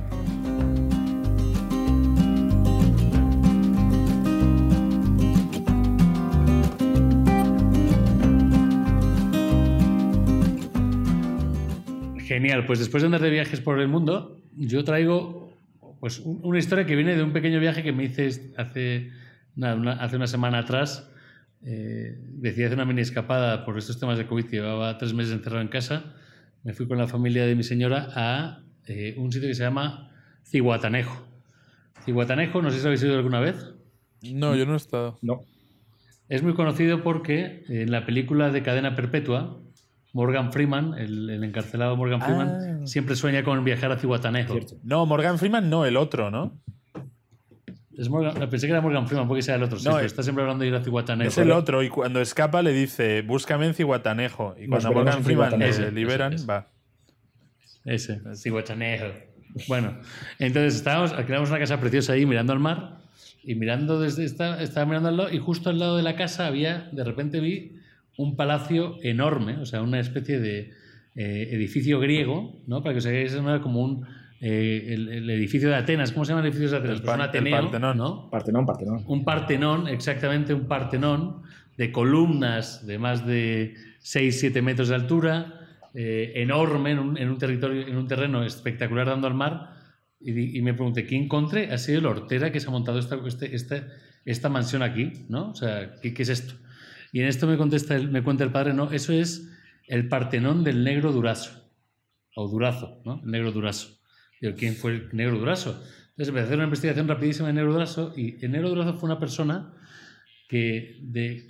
[12.26, 15.54] Genial, pues después de andar de viajes por el mundo, yo traigo
[16.00, 19.12] pues una historia que viene de un pequeño viaje que me hice hace
[19.56, 21.10] una, hace una semana atrás.
[21.66, 25.62] Eh, decidí hacer una mini escapada por estos temas de COVID, llevaba tres meses encerrado
[25.62, 26.14] en casa.
[26.64, 30.12] Me fui con la familia de mi señora a eh, un sitio que se llama
[30.46, 31.26] Cihuatanejo.
[32.04, 33.74] Cihuatanejo, no sé si habéis ido alguna vez.
[34.22, 35.20] No, yo no he estado.
[35.22, 35.42] No.
[36.30, 39.60] Es muy conocido porque en la película de Cadena Perpetua,
[40.14, 42.48] Morgan Freeman, el, encarcelado Morgan Freeman,
[42.84, 42.88] ah.
[42.88, 44.60] siempre sueña con viajar a Cihuatanejo.
[44.84, 46.62] No, Morgan Freeman no, el otro, ¿no?
[47.98, 48.10] Es
[48.50, 49.78] pensé que era Morgan Freeman, porque sea el otro.
[49.84, 51.30] No, está siempre hablando de ir a Cihuatanejo.
[51.30, 54.56] Es el otro, y cuando escapa le dice, búscame en Cihuatanejo.
[54.58, 56.70] Y cuando Morgan Freeman le liberan, va.
[57.84, 59.08] Ese, Cihuatanejo.
[59.68, 60.00] Bueno,
[60.40, 63.00] entonces estábamos, creamos una casa preciosa ahí mirando al mar.
[63.44, 64.26] Y mirando desde.
[64.26, 67.40] Estaba, estaba mirando al lado, y justo al lado de la casa había, de repente
[67.40, 67.83] vi
[68.18, 70.72] un palacio enorme, o sea, una especie de
[71.16, 72.82] eh, edificio griego, ¿no?
[72.84, 74.06] Para que os hagáis una como un
[74.46, 76.98] eh, el, edificio de Atenas, ¿cómo se llama el edificio de Atenas?
[76.98, 77.98] El, pues un Ateneo, Partenón.
[77.98, 78.30] ¿no?
[78.30, 79.04] Partenón, Partenón.
[79.08, 81.44] Un Partenón, exactamente un Partenón
[81.78, 85.62] de columnas de más de 6-7 metros de altura,
[85.94, 89.78] eh, enorme en un, territorio, en un terreno espectacular dando al mar.
[90.20, 91.72] Y, me pregunté, ¿quién encontré?
[91.72, 93.88] Ha sido el hortera que se ha montado esta, este, esta,
[94.26, 95.52] esta mansión aquí, ¿no?
[95.52, 96.56] O sea, ¿qué, qué es esto?
[97.14, 99.48] Y en esto me, contesta me cuenta el padre, no, eso es
[99.88, 101.72] el Partenón del negro Durazo,
[102.36, 103.22] o Durazo, ¿no?
[103.24, 104.00] El negro Durazo.
[104.42, 105.80] Digo, ¿quién fue el negro Durazo?
[106.10, 109.08] Entonces empecé a hacer una investigación rapidísima de negro Durazo y el negro Durazo fue
[109.08, 109.74] una persona
[110.48, 111.02] que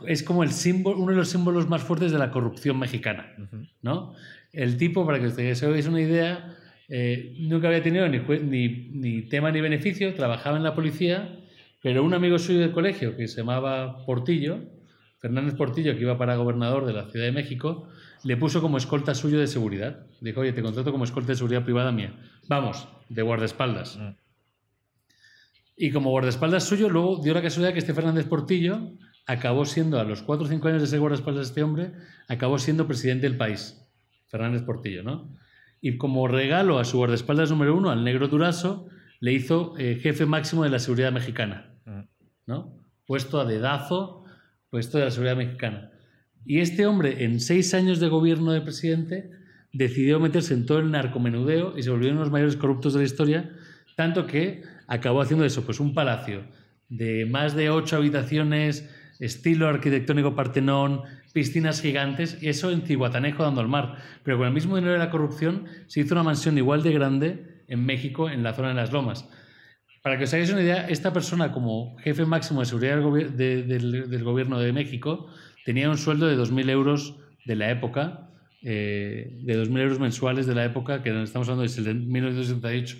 [0.08, 3.34] es como el símbolo, uno de los símbolos más fuertes de la corrupción mexicana,
[3.82, 4.14] ¿no?
[4.52, 6.58] El tipo, para que ustedes hagáis una idea,
[6.90, 11.40] eh, nunca había tenido ni, ni, ni, tema ni beneficio, trabajaba en la policía,
[11.82, 14.73] pero un amigo suyo del colegio que se llamaba Portillo,
[15.24, 17.88] Fernández Portillo, que iba para gobernador de la Ciudad de México,
[18.26, 20.06] le puso como escolta suyo de seguridad.
[20.20, 22.14] Dijo, oye, te contrato como escolta de seguridad privada mía.
[22.50, 23.98] Vamos, de guardaespaldas.
[23.98, 24.18] Mm.
[25.78, 28.92] Y como guardaespaldas suyo, luego dio la casualidad que este Fernández Portillo
[29.26, 31.94] acabó siendo, a los cuatro o cinco años de ser guardaespaldas de este hombre,
[32.28, 33.82] acabó siendo presidente del país.
[34.28, 35.34] Fernández Portillo, ¿no?
[35.80, 38.90] Y como regalo a su guardaespaldas número uno, al negro Durazo,
[39.22, 42.02] le hizo eh, jefe máximo de la seguridad mexicana, mm.
[42.46, 42.78] ¿no?
[43.06, 44.23] Puesto a dedazo
[44.74, 45.92] pues esto de la seguridad mexicana.
[46.48, 49.30] Y este hombre, en seis años de gobierno de presidente,
[49.72, 53.02] decidió meterse en todo el narcomenudeo y se volvió uno de los mayores corruptos de
[53.02, 53.52] la historia,
[53.96, 56.46] tanto que acabó haciendo eso, pues un palacio
[56.90, 63.62] de más de ocho habitaciones, estilo arquitectónico Partenón, piscinas gigantes, y eso en Cihuatanejo dando
[63.62, 63.98] al mar.
[64.24, 67.62] Pero con el mismo dinero de la corrupción se hizo una mansión igual de grande
[67.68, 69.30] en México, en la zona de las Lomas.
[70.04, 74.60] Para que os hagáis una idea, esta persona como jefe máximo de seguridad del, gobierno
[74.60, 75.28] de México
[75.64, 78.30] tenía un sueldo de 2.000 euros de la época,
[78.64, 82.98] eh, de 2.000 euros mensuales de la época, que estamos hablando de 1968.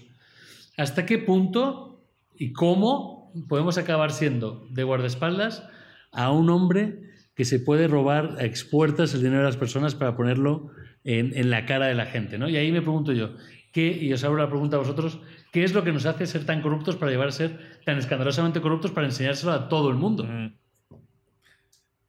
[0.78, 5.68] ¿Hasta qué punto y cómo podemos acabar siendo de guardaespaldas
[6.14, 7.02] a un hombre
[7.36, 10.72] que se puede robar a expuertas el dinero de las personas para ponerlo
[11.04, 12.38] en, en la cara de la gente?
[12.38, 12.48] ¿no?
[12.48, 13.36] Y ahí me pregunto yo,
[13.74, 15.20] ¿qué, y os abro la pregunta a vosotros,
[15.54, 18.60] ¿Qué es lo que nos hace ser tan corruptos para llevar a ser tan escandalosamente
[18.60, 20.24] corruptos para enseñárselo a todo el mundo?
[20.24, 20.56] Mm.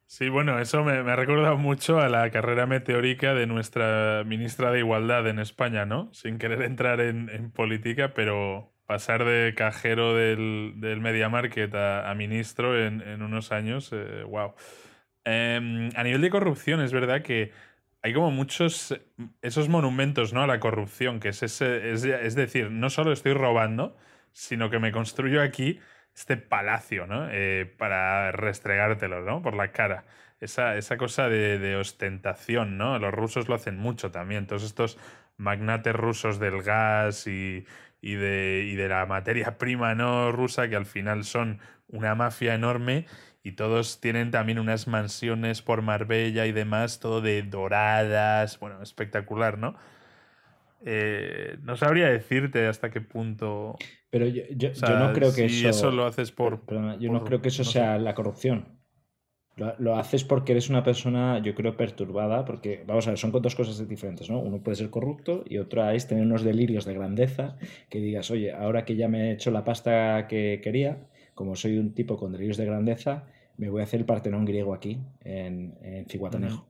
[0.07, 4.79] Sí, bueno, eso me, ha recordado mucho a la carrera meteórica de nuestra ministra de
[4.79, 6.09] Igualdad en España, ¿no?
[6.15, 13.21] Sin querer entrar en, política, pero pasar de cajero del, Media Market a, ministro en,
[13.21, 13.91] unos años,
[14.27, 14.55] wow.
[15.27, 17.53] Eh, em, a nivel de corrupción, es verdad que
[18.05, 18.95] hay como muchos,
[19.41, 20.43] esos monumentos ¿no?
[20.43, 23.97] a la corrupción, que es, ese, es, decir, no solo estoy robando,
[24.31, 25.81] sino que me construyo aquí
[26.15, 27.29] este palacio, ¿no?
[27.31, 29.41] Eh, para restregártelo, ¿no?
[29.41, 30.05] Por la cara.
[30.39, 32.99] Esa, esa cosa de, ostentación, ¿no?
[32.99, 34.47] Los rusos lo hacen mucho también.
[34.47, 34.99] Todos estos
[35.39, 37.65] magnates rusos del gas y,
[38.03, 42.55] y, de, y de la materia prima no rusa, que al final son una mafia
[42.55, 43.07] enorme
[43.45, 49.59] y todos tienen también unas mansiones por Marbella y demás, todo de doradas, bueno, espectacular,
[49.59, 49.77] ¿no?
[50.87, 53.77] Eh, no sabría decirte hasta qué punto.
[54.09, 54.43] Pero yo,
[54.99, 55.69] no creo que eso.
[55.69, 56.65] eso lo haces por.
[56.99, 58.81] yo no creo que eso sea la corrupción.
[59.57, 63.55] Lo, haces porque eres una persona, yo creo, perturbada, porque, vamos a ver, son dos
[63.55, 64.41] cosas diferentes, ¿no?
[64.41, 67.57] Uno puede ser corrupto y otro es tener unos delirios de grandeza,
[67.89, 71.79] que digas, oye, ahora que ya me he hecho la pasta que quería, como soy
[71.79, 73.27] un tipo con delirios de grandeza,
[73.57, 76.67] me voy a hacer el Partenón griego aquí, en, en Ciguatanejo.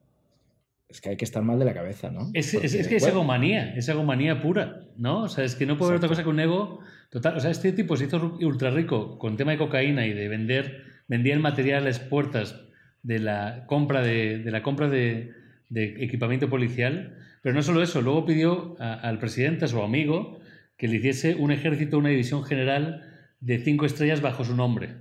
[0.87, 2.29] Es que hay que estar mal de la cabeza, ¿no?
[2.33, 5.23] Es, es, que es egomanía, es egomanía pura, ¿no?
[5.23, 7.35] O sea, es que no puede haber otra cosa que un ego total.
[7.35, 10.83] O sea, este tipo se hizo ultra rico con tema de cocaína y de vender,
[11.07, 12.61] vendía el material a las puertas
[13.01, 15.33] de la compra de, de la compra de,
[15.69, 17.17] de, equipamiento policial.
[17.41, 20.39] Pero no solo eso, luego pidió al presidente, a su amigo,
[20.77, 23.01] que le hiciese un ejército, una división general
[23.39, 24.95] de cinco estrellas bajo su nombre,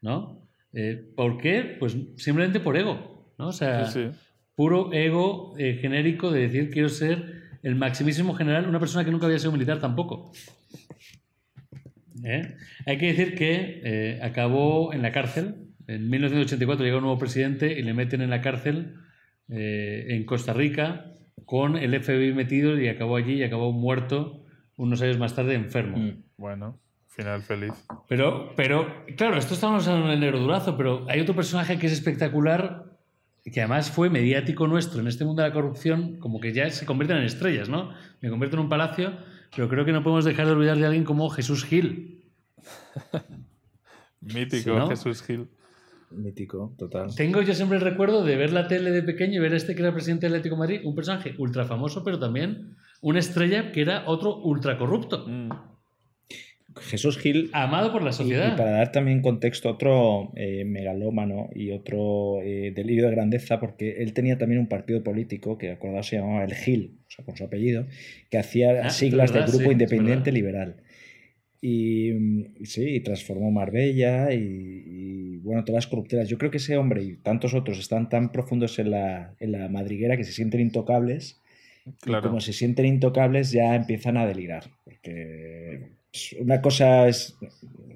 [0.00, 0.43] ¿no?
[0.74, 1.76] Eh, ¿Por qué?
[1.78, 3.48] Pues simplemente por ego, ¿no?
[3.48, 3.88] O sea,
[4.54, 9.26] puro ego eh, genérico de decir quiero ser el maximísimo general, una persona que nunca
[9.26, 10.32] había sido militar tampoco.
[12.24, 12.56] ¿Eh?
[12.86, 15.56] Hay que decir que acabó en la cárcel.
[15.86, 18.94] En 1984 llegó un nuevo presidente y le meten en la cárcel
[19.48, 21.12] en Costa Rica
[21.44, 24.44] con el FBI metido y acabó allí y acabó muerto
[24.76, 25.98] unos años más tarde enfermo.
[25.98, 26.80] Mm, bueno.
[27.14, 27.72] Final feliz.
[28.08, 31.92] Pero, pero, claro, esto estamos hablando del negro durazo, pero hay otro personaje que es
[31.92, 32.86] espectacular,
[33.44, 36.84] que además fue mediático nuestro en este mundo de la corrupción, como que ya se
[36.84, 37.92] convierten en estrellas, ¿no?
[38.20, 39.12] Me convierto en un palacio,
[39.54, 42.24] pero creo que no podemos dejar de olvidar de alguien como Jesús Gil.
[44.20, 45.46] Mítico, Jesús Gil.
[46.10, 47.14] Mítico, total.
[47.14, 49.76] Tengo yo siempre el recuerdo de ver la tele de pequeño y ver a este
[49.76, 53.70] que era presidente del Atlético de Madrid, un personaje ultra famoso, pero también una estrella
[53.70, 55.28] que era otro ultra corrupto.
[55.28, 55.73] Mm.
[56.80, 57.50] Jesús Gil.
[57.52, 58.52] Amado por la sociedad.
[58.52, 64.02] Y, para dar también contexto, otro eh, megalómano y otro eh, delirio de grandeza, porque
[64.02, 67.36] él tenía también un partido político que, acordado, se llamaba el Gil, o sea, con
[67.36, 67.86] su apellido,
[68.30, 70.76] que hacía ah, siglas del Grupo Independiente Liberal.
[71.60, 72.12] Y,
[72.64, 76.28] sí, transformó Marbella y, bueno, todas las corrupteras.
[76.28, 79.68] Yo creo que ese hombre y tantos otros están tan profundos en la, en la
[79.70, 81.40] madriguera que se sienten intocables.
[82.00, 82.26] Claro.
[82.26, 84.64] Y como se sienten intocables, ya empiezan a delirar.
[84.84, 85.94] Porque
[86.40, 87.36] una cosa es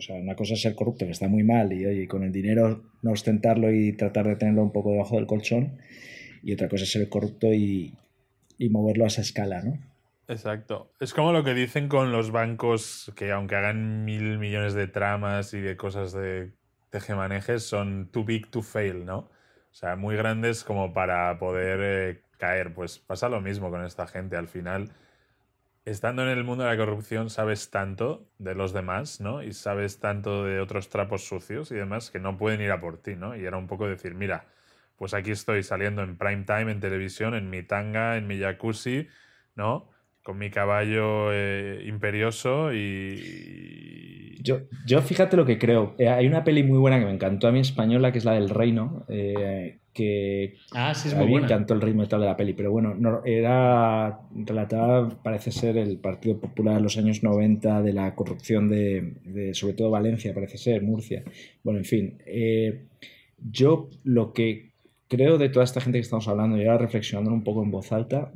[0.09, 3.13] una cosa es ser corrupto, que está muy mal, y oye, con el dinero no
[3.13, 5.79] ostentarlo y tratar de tenerlo un poco debajo del colchón,
[6.43, 7.95] y otra cosa es ser corrupto y,
[8.71, 9.79] moverlo a esa escala, ¿no?
[10.27, 10.93] Exacto.
[11.01, 15.55] Es como lo que dicen con los bancos que aunque hagan mil millones de tramas
[15.55, 16.53] y de cosas de
[16.91, 19.19] tejemanejes, son too big to fail, ¿no?
[19.19, 22.75] O sea, muy grandes como para poder eh, caer.
[22.75, 24.37] Pues pasa lo mismo con esta gente.
[24.37, 24.91] Al final,
[25.91, 29.43] estando en el mundo de la corrupción sabes tanto de los demás, ¿no?
[29.43, 32.99] Y sabes tanto de otros trapos sucios y demás que no pueden ir a por
[33.03, 33.37] ti, ¿no?
[33.37, 34.47] Y era un poco decir, mira,
[34.97, 39.09] pues aquí estoy saliendo en prime time en televisión, en mi tanga, en mi jacuzzi,
[39.55, 39.91] ¿no?
[40.29, 44.37] Con mi caballo eh, imperioso y...
[44.43, 45.95] Yo, yo fíjate lo que creo.
[45.97, 48.35] Eh, hay una peli muy buena que me encantó a mí española, que es la
[48.35, 52.27] del Reino, eh, que ah, sí, es muy me encantó el ritmo y tal de
[52.27, 57.23] la peli, pero bueno, no, era relatada, parece ser, el Partido Popular en los años
[57.23, 61.25] 90, de la corrupción de, sobre todo Valencia, parece ser, Murcia.
[61.65, 62.85] Bueno, en fin, eh,
[63.39, 64.73] yo lo que
[65.09, 67.93] creo de toda esta gente que estamos hablando y ahora reflexionando un poco en voz
[67.93, 68.31] alta,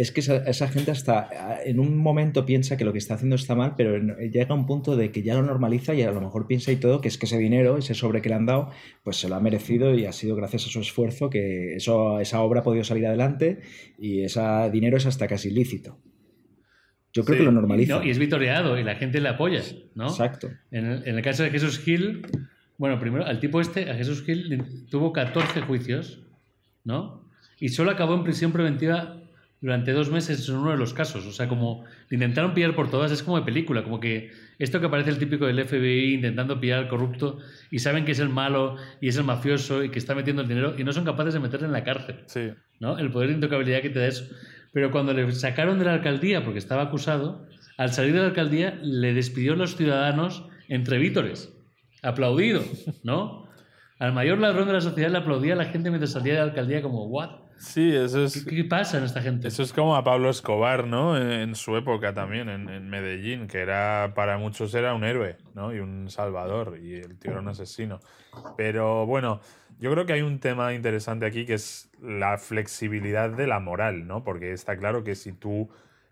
[0.00, 1.28] es que esa, gente hasta
[1.62, 4.64] en un momento piensa que lo que está haciendo está mal, pero llega a un
[4.64, 7.18] punto de que ya lo normaliza y a lo mejor piensa y todo que es
[7.18, 8.70] que ese dinero, ese sobre que le han dado,
[9.02, 12.40] pues se lo ha merecido y ha sido gracias a su esfuerzo que eso, esa
[12.40, 13.60] obra ha podido salir adelante
[13.98, 14.40] y ese
[14.72, 15.98] dinero es hasta casi ilícito.
[17.12, 18.02] Yo creo que lo normaliza.
[18.02, 19.60] y es vitoreado y la gente le apoya,
[19.94, 20.06] ¿no?
[20.06, 20.48] Exacto.
[20.70, 22.22] En el, en el caso de Jesús Gil,
[22.78, 26.22] bueno, primero, al tipo este, a Jesús Gil, tuvo 14 juicios,
[26.84, 27.28] ¿no?
[27.58, 29.19] Y solo acabó en prisión preventiva
[29.60, 31.26] durante dos meses en uno de los casos.
[31.26, 34.80] O sea, como le intentaron pillar por todas, es como de película, como que esto
[34.80, 37.38] que parece el típico del FBI intentando pillar al corrupto
[37.70, 40.48] y saben que es el malo y es el mafioso y que está metiendo el
[40.48, 42.16] dinero y no son capaces de meterle en la cárcel.
[42.26, 42.50] Sí.
[42.78, 42.98] ¿no?
[42.98, 44.24] El poder de intocabilidad que te da eso.
[44.72, 47.46] Pero cuando le sacaron de la alcaldía porque estaba acusado,
[47.76, 51.52] al salir de la alcaldía le despidió a los ciudadanos entre vítores.
[52.02, 52.64] Aplaudido,
[53.02, 53.49] ¿no?
[54.00, 56.46] Al mayor ladrón de la sociedad le aplaudía a la gente mientras salía de la
[56.46, 57.32] alcaldía como, ¿what?
[57.58, 58.46] Sí, eso es.
[58.46, 59.48] ¿Qué, pasa en esta gente?
[59.48, 61.18] Eso es como a Pablo Escobar, ¿no?
[61.18, 65.74] En, su época también, en, Medellín, que era para muchos era un héroe, ¿no?
[65.74, 68.00] Y un salvador, y el tío era un asesino.
[68.56, 69.40] Pero bueno,
[69.78, 74.06] yo creo que hay un tema interesante aquí que es la flexibilidad de la moral,
[74.06, 74.24] ¿no?
[74.24, 75.68] Porque está claro que si tú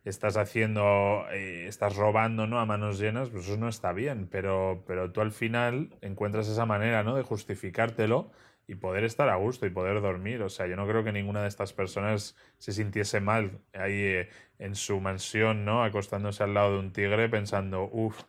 [0.09, 2.61] estás haciendo, eh, estás robando, ¿no?
[2.61, 6.67] A manos llenas, pues eso no está bien, pero, pero tú al final encuentras esa
[6.67, 7.15] manera, ¿no?
[7.15, 8.31] De justificártelo
[8.67, 10.43] y poder estar a gusto y poder dormir.
[10.43, 14.29] O sea, yo no creo que ninguna de estas personas se sintiese mal ahí eh,
[14.59, 15.83] en su mansión, ¿no?
[15.83, 18.23] Acostándose al lado de un tigre pensando, uff,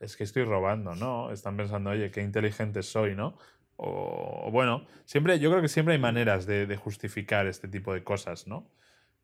[0.00, 1.30] es que estoy robando, ¿no?
[1.30, 3.36] Están pensando, oye, qué inteligente soy, ¿no?
[3.76, 8.46] O, bueno, siempre, yo creo que siempre hay maneras de, justificar este tipo de cosas,
[8.46, 8.70] ¿no?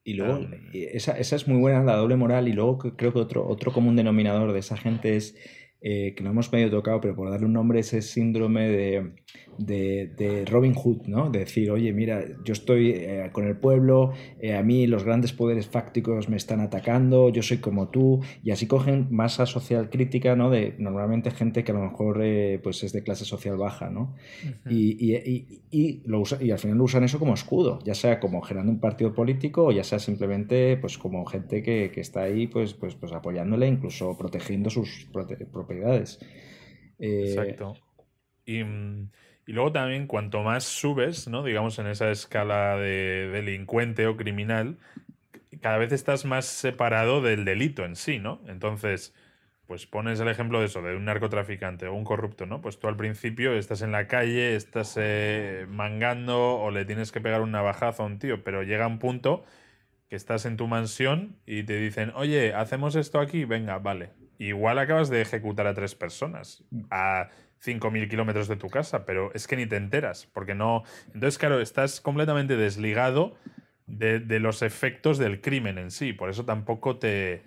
[0.03, 3.47] Y luego, esa, esa, es muy buena, la doble moral, y luego creo que otro,
[3.47, 5.37] otro común denominador de esa gente es
[5.83, 9.13] eh, que no hemos medio tocado, pero por darle un nombre, ese síndrome de,
[9.57, 11.31] de, Robin Hood, ¿no?
[11.31, 15.33] De decir, oye, mira, yo estoy eh, con el pueblo, eh, a mí los grandes
[15.33, 20.37] poderes fácticos me están atacando, yo soy como tú, y así cogen masa social crítica,
[20.37, 20.51] ¿no?
[20.51, 22.21] De normalmente gente que a lo mejor
[22.63, 24.15] pues es de clase social baja, ¿no?
[24.69, 28.21] y, y, y, lo usa, y al final lo usan eso como escudo, ya sea
[28.21, 32.23] como generando un partido político o ya sea simplemente pues como gente que, que está
[32.23, 35.09] ahí pues, pues, pues apoyándole, incluso protegiendo sus
[36.99, 37.75] Exacto.
[38.47, 39.05] Mm,
[39.47, 41.43] y, luego también, cuanto más subes, ¿no?
[41.43, 44.79] Digamos, en esa escala de delincuente o criminal,
[45.61, 48.41] cada vez estás más separado del delito en sí, ¿no?
[48.47, 49.15] Entonces,
[49.67, 52.61] pues pones el ejemplo de eso, de un narcotraficante o un corrupto, ¿no?
[52.61, 57.21] Pues tú al principio estás en la calle, estás eh, mangando o le tienes que
[57.21, 59.45] pegar un navajazo a un tío, pero llega un punto
[60.09, 64.79] que estás en tu mansión y te dicen, oye, hacemos esto aquí, venga, vale igual
[64.79, 67.29] acabas de ejecutar a tres personas a
[67.63, 70.83] 5.000 kilómetros de tu casa, pero es que ni te enteras, porque no...
[71.13, 73.37] Entonces, claro, estás completamente desligado
[73.87, 77.43] de, los efectos del crimen en sí, por eso tampoco te,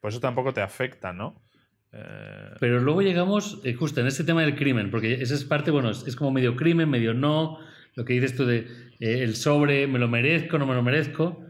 [0.00, 1.40] por eso tampoco te afecta, ¿no?
[1.92, 5.70] Eh, pero luego llegamos eh, justo en este tema del crimen, porque esa es parte,
[5.70, 7.58] bueno, es, como medio crimen, medio no,
[7.94, 8.66] lo que dices tú de
[9.00, 11.42] eh, el sobre, me lo merezco, no me lo merezco.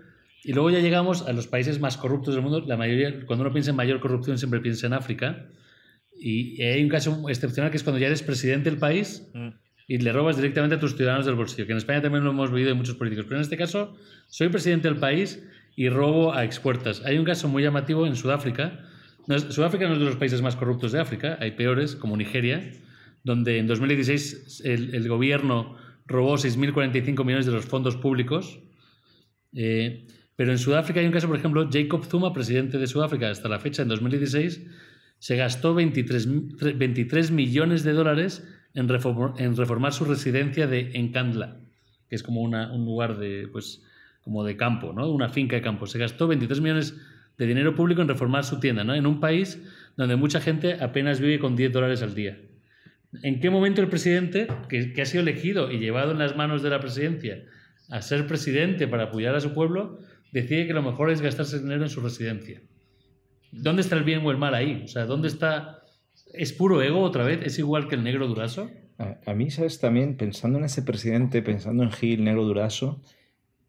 [0.45, 2.61] Y luego ya llegamos a los países más corruptos del mundo.
[2.61, 5.49] La mayoría, cuando uno piensa en mayor corrupción, siempre piensa en África.
[6.15, 9.49] Y hay un caso excepcional que es cuando ya eres presidente del país mm.
[9.89, 12.53] y le robas directamente a tus ciudadanos del bolsillo, que en España también lo hemos
[12.53, 13.25] vivido en muchos políticos.
[13.27, 13.97] Pero en este caso,
[14.29, 15.43] soy presidente del país
[15.77, 17.03] y robo a expuertas.
[17.07, 18.85] Hay un caso muy llamativo en Sudáfrica.
[19.49, 22.71] Sudáfrica no es de los países más corruptos de África, hay peores, como Nigeria,
[23.23, 25.77] donde en 2016 el, el gobierno
[26.07, 28.61] robó 6.045 millones de los fondos públicos.
[29.55, 33.49] Eh, pero en Sudáfrica hay un caso, por ejemplo, Jacob Zuma, presidente de Sudáfrica hasta
[33.49, 34.67] la fecha, en 2016,
[35.19, 41.57] se gastó 23, 23 millones de dólares en, en, reformar su residencia de Encandla,
[42.09, 43.83] que es como una, un lugar de, pues,
[44.23, 45.09] como de campo, ¿no?
[45.11, 45.87] una finca de campo.
[45.87, 46.97] Se gastó 23 millones
[47.39, 48.95] de dinero público en reformar su tienda, ¿no?
[48.95, 49.63] en un país
[49.97, 52.39] donde mucha gente apenas vive con 10 dólares al día.
[53.23, 56.63] ¿En qué momento el presidente, que, que ha sido elegido y llevado en las manos
[56.63, 57.45] de la presidencia
[57.91, 60.01] a ser presidente para apoyar a su pueblo,
[60.35, 62.61] decide que lo mejor es gastarse dinero en su residencia.
[63.53, 64.83] ¿Dónde está el bien o el mal ahí?
[64.85, 65.85] O sea, ¿dónde está...
[66.33, 67.41] ¿Es puro ego otra vez?
[67.45, 68.69] ¿Es igual que el negro Durazo?
[68.99, 69.79] A, mí, ¿sabes?
[69.79, 73.01] También, pensando en ese presidente, pensando en Gil, negro Durazo,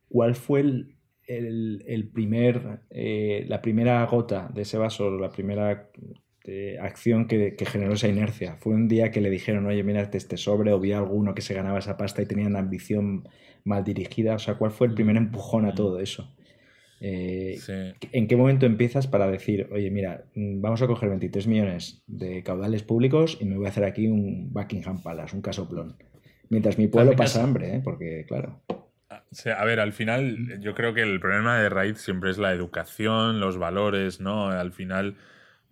[0.09, 5.91] ¿cuál fue el, primer, eh, la primera gota de ese vaso, la primera
[6.45, 8.55] eh, acción que, generó esa inercia?
[8.55, 11.43] Fue un día que le dijeron, oye, mira este sobre, o vi a alguno que
[11.43, 13.27] se ganaba esa pasta y tenían ambición
[13.63, 14.35] mal dirigida.
[14.35, 16.35] O sea, ¿cuál fue el primer empujón a todo eso?
[17.07, 17.59] Eh,
[18.13, 22.41] ¿En qué momento empiezas para decir, oye, mira, mm, vamos a coger 23 millones de
[22.41, 25.97] caudales públicos y me voy a hacer aquí un Buckingham Palace, un casoplón?
[26.49, 27.81] Mientras mi pueblo pasa hambre, ¿eh?
[27.83, 28.59] porque claro.
[29.09, 33.39] A ver, al final yo creo que el problema de raíz siempre es la educación,
[33.39, 34.49] los valores, ¿no?
[34.49, 35.15] Al final,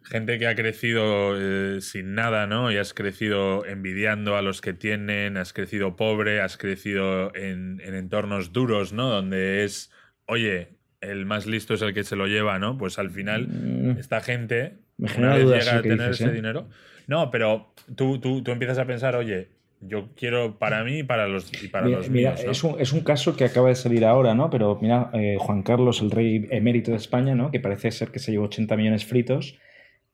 [0.03, 2.71] gente que ha crecido eh, sin nada, ¿no?
[2.71, 8.53] Y has crecido envidiando a los que tienen, has crecido pobre, has crecido en, entornos
[8.53, 9.09] duros, ¿no?
[9.09, 9.91] Donde es,
[10.27, 12.77] oye, el más listo es el que se lo lleva, ¿no?
[12.77, 13.99] Pues al final, mm.
[13.99, 16.31] esta gente, Me una vez llega a tener ese ¿eh?
[16.31, 16.69] dinero.
[17.07, 19.49] No, pero tú, tú, tú empiezas a pensar, oye,
[19.81, 22.41] yo quiero para mí y para los, y para los míos.
[22.45, 24.49] es, un, es, un, caso que acaba de salir ahora, ¿no?
[24.49, 27.51] Pero mira, eh, Juan Carlos, el rey emérito de España, ¿no?
[27.51, 29.59] Que parece ser que se llevó 80 millones fritos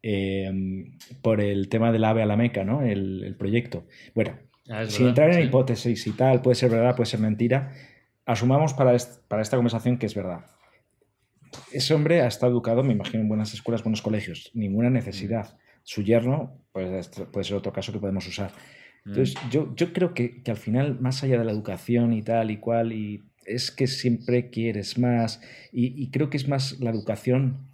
[0.02, 0.52] eh,
[1.22, 2.82] por el tema del AVE a la Meca, ¿no?
[2.82, 3.86] El, proyecto.
[4.16, 7.74] Bueno, ah, sin entrar en hipótesis y tal, puede ser verdad, puede ser mentira,
[8.26, 10.46] asumamos para, para esta conversación que es verdad.
[11.72, 15.58] Ese hombre ha estado educado, me imagino, en buenas escuelas, buenos colegios, ninguna necesidad.
[15.84, 18.52] Su yerno, pues puede ser otro caso que podemos usar.
[19.06, 19.50] Entonces, mm.
[19.50, 22.58] yo, yo creo que, que, al final, más allá de la educación y tal y
[22.58, 25.42] cual, y es que siempre quieres más,
[25.72, 27.70] y, y creo que es más la educación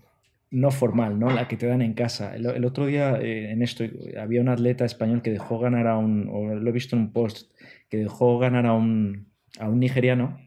[0.55, 1.29] no formal, ¿no?
[1.31, 2.35] La que te dan en casa.
[2.35, 3.83] El, otro día eh, en esto
[4.17, 7.13] había un atleta español que dejó ganar a un, o lo he visto en un
[7.13, 7.51] post,
[7.89, 9.27] que dejó ganar a un,
[9.59, 10.39] a un nigeriano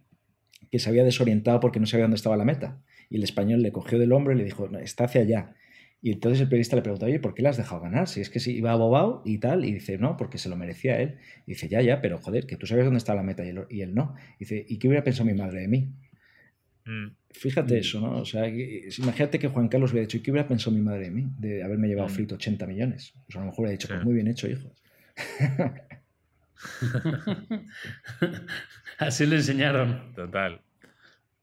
[0.70, 2.80] que se había desorientado porque no sabía dónde estaba la meta.
[3.10, 5.54] Y el español le cogió del hombro y le dijo, está hacia allá.
[6.00, 8.06] Y entonces el periodista le pregunta, oye, ¿por qué le has dejado ganar?
[8.06, 11.00] Si es que si iba abobado y tal, y dice, no, porque se lo merecía
[11.00, 11.16] él.
[11.44, 13.94] Y dice, ya, ya, pero joder, que tú sabes dónde está la meta y él,
[13.94, 14.14] no.
[14.36, 15.92] Y dice, ¿y qué hubiera pensado mi madre de mí?
[16.84, 17.08] Mm.
[17.30, 17.78] Fíjate mm.
[17.78, 18.18] eso, ¿no?
[18.18, 21.10] O sea, imagínate que Juan Carlos hubiera dicho, ¿y qué hubiera pensado mi madre de
[21.10, 21.26] mí?
[21.36, 22.12] De haberme llevado mm.
[22.12, 23.14] frito 80 millones.
[23.26, 24.72] Pues a lo mejor hubiera dicho, pues muy bien hecho, hijo.
[28.98, 30.12] Así le enseñaron.
[30.14, 30.60] Total.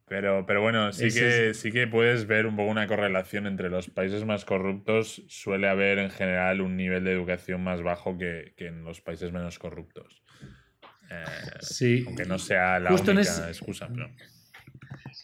[0.08, 3.90] Pero, pero bueno, sí que, sí que puedes ver un poco una correlación entre los
[3.90, 5.24] países más corruptos.
[5.28, 9.58] Suele haber en general un nivel de educación más bajo que, en los países menos
[9.58, 10.22] corruptos.
[11.10, 11.26] Eh,
[11.60, 12.04] sí.
[12.06, 13.90] Aunque no sea la única excusa.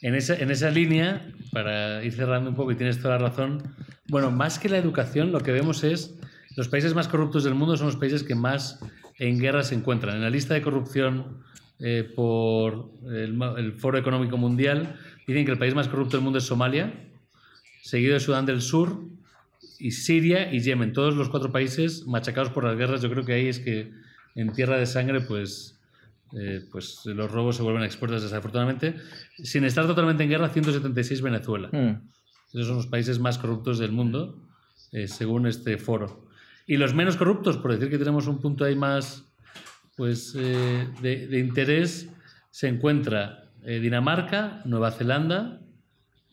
[0.02, 3.76] En, esa, en esa línea, para ir cerrando un poco, y tienes toda la razón,
[4.10, 6.18] bueno, más que la educación, lo que vemos es
[6.56, 8.80] los países más corruptos del mundo son los países que más
[9.20, 10.16] en guerra se encuentran.
[10.16, 11.44] En la lista de corrupción
[11.84, 16.46] eh, por el, Foro Económico Mundial, dicen que el país más corrupto del mundo es
[16.46, 16.94] Somalia,
[17.82, 19.04] seguido de Sudán del Sur
[19.80, 20.94] y Siria y Yemen.
[20.94, 23.02] Todos los cuatro países machacados por las guerras.
[23.02, 23.92] Yo creo que ahí es que
[24.36, 25.80] en tierra de sangre, pues,
[26.40, 28.96] eh, pues los robos se vuelven expuestos desafortunadamente.
[29.44, 31.70] Sin estar totalmente en guerra, 176 Venezuela.
[31.72, 32.08] Hmm.
[32.54, 34.38] Esos son los países más corruptos del mundo,
[34.92, 36.28] eh, según este foro.
[36.68, 39.31] Y los menos corruptos, por decir que tenemos un punto ahí más
[39.96, 42.10] pues, eh, de, interés
[42.50, 45.62] se encuentra eh, Dinamarca, Nueva Zelanda,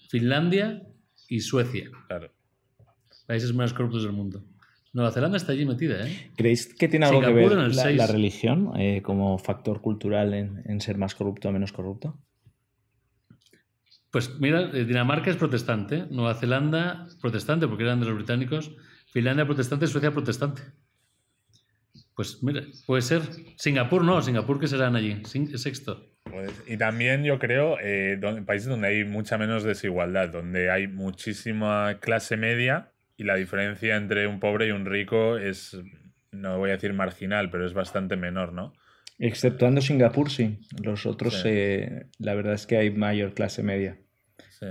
[0.09, 0.83] Finlandia
[1.29, 1.91] y Suecia.
[2.07, 2.33] Claro.
[3.27, 4.43] Países más corruptos del mundo.
[4.93, 6.31] Nueva Zelanda está allí metida, ¿eh?
[6.35, 11.15] ¿Creéis que tiene algo que ver la, religión eh, como factor cultural en, ser más
[11.15, 12.19] corrupto o menos corrupto?
[14.11, 18.75] Pues mira, Dinamarca es protestante, Nueva Zelanda protestante porque eran de los británicos,
[19.13, 20.63] Finlandia protestante, Suecia protestante.
[22.19, 23.23] Pues mira, puede ser.
[23.55, 26.05] Singapur no, Singapur que serán allí, sexto.
[26.25, 32.01] Pues, y también yo creo eh, países donde hay mucha menos desigualdad, donde hay muchísima
[32.01, 35.79] clase media y la diferencia entre un pobre y un rico es,
[36.33, 38.73] no voy a decir marginal, pero es bastante menor, ¿no?
[39.21, 40.59] Exceptuando Singapur, sí.
[40.83, 43.97] Los otros, eh, la verdad es que hay mayor clase media.
[44.59, 44.67] Sí.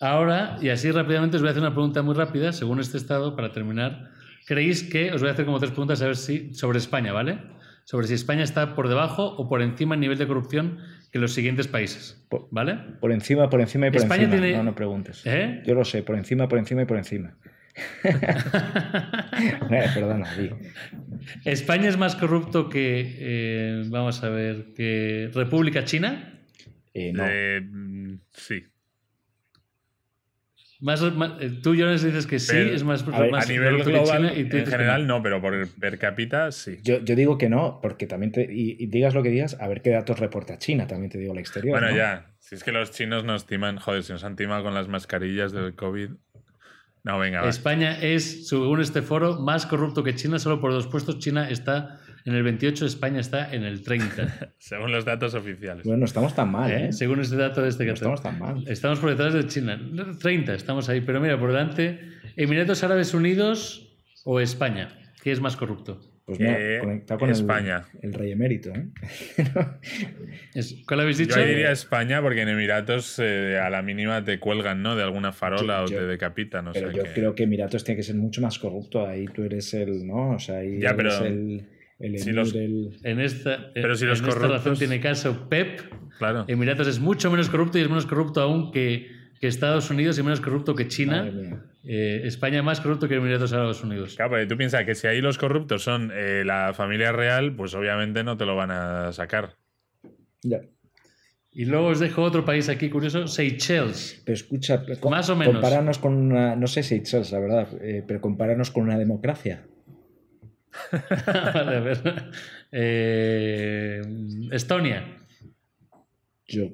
[0.00, 3.36] Ahora, y así rápidamente os voy a hacer una pregunta muy rápida, según este estado,
[3.36, 4.21] para terminar.
[4.46, 7.38] ¿Creéis que, os voy a hacer como tres preguntas a ver si, sobre España, ¿vale?
[7.84, 10.78] Sobre si España está por debajo o por encima en nivel de corrupción
[11.12, 12.78] que los siguientes países, ¿vale?
[13.00, 14.42] Por encima, por encima y por España encima.
[14.42, 14.56] Tiene...
[14.56, 15.22] No, no preguntes.
[15.24, 15.62] ¿Eh?
[15.66, 17.36] Yo lo sé, por encima, por encima y por encima.
[19.70, 20.28] Eh, perdona,
[21.44, 26.38] ¿España es más corrupto que, eh, vamos a ver, que República China?
[26.94, 27.24] no.
[28.32, 28.62] sí.
[30.82, 35.22] Más, eh, tú, Jones, dices que sí, es más, a, nivel global, en general no.
[35.22, 36.80] pero por per cápita sí.
[36.82, 38.48] Yo, digo que no, porque también te.
[38.50, 41.38] Y, digas lo que digas, a ver qué datos reporta China, también te digo el
[41.38, 41.78] exterior.
[41.78, 42.32] Bueno, ya.
[42.40, 45.52] Si es que los chinos nos timan, joder, si nos han timado con las mascarillas
[45.52, 46.10] del COVID.
[47.04, 47.48] No, venga.
[47.48, 51.20] España es, según este foro, más corrupto que China, solo por dos puestos.
[51.20, 54.54] China está en el 28, España está en el 30.
[54.58, 55.84] Según los datos oficiales.
[55.84, 56.86] Bueno, no estamos tan mal, ¿eh?
[56.86, 56.92] ¿eh?
[56.92, 58.64] Según este dato de este No estamos tan mal.
[58.66, 59.80] Estamos por detrás de China.
[60.20, 61.00] 30, estamos ahí.
[61.00, 62.00] Pero mira, por delante,
[62.36, 64.98] Emiratos Árabes Unidos o España.
[65.22, 66.00] ¿Qué es más corrupto?
[66.24, 66.48] Pues no,
[66.80, 67.84] conectado con España.
[68.00, 68.70] El, rey emérito.
[68.70, 68.86] ¿eh?
[70.86, 71.38] ¿Cuál habéis dicho?
[71.38, 74.94] Yo diría España porque en Emiratos eh, a la mínima te cuelgan ¿no?
[74.94, 76.70] de alguna farola o te decapitan.
[76.72, 79.04] pero yo creo que Emiratos tiene que ser mucho más corrupto.
[79.04, 80.06] Ahí tú eres el.
[80.06, 80.30] ¿no?
[80.30, 81.10] O sea, ahí ya, pero...
[81.24, 81.64] el
[82.02, 85.80] el, En esta, Pero si los en esta razón tiene caso Pep.
[86.18, 86.44] Claro.
[86.48, 89.08] Emiratos es mucho menos corrupto y es menos corrupto aún que,
[89.40, 91.30] que Estados Unidos y menos corrupto que China.
[91.84, 94.14] Eh, España más corrupto que Emiratos Árabes Unidos.
[94.16, 98.22] Claro, tú piensas que si ahí los corruptos son eh, la familia real, pues obviamente
[98.22, 99.56] no te lo van a sacar.
[100.42, 100.60] Ya.
[101.54, 104.22] Y luego os dejo otro país aquí curioso, Seychelles.
[104.24, 105.54] Pero escucha, más o menos.
[105.54, 109.66] Compararnos con una, no sé Seychelles, la verdad, eh, pero compararnos con una democracia.
[111.54, 112.30] vale, a ver.
[112.70, 114.02] Eh,
[114.50, 115.18] Estonia.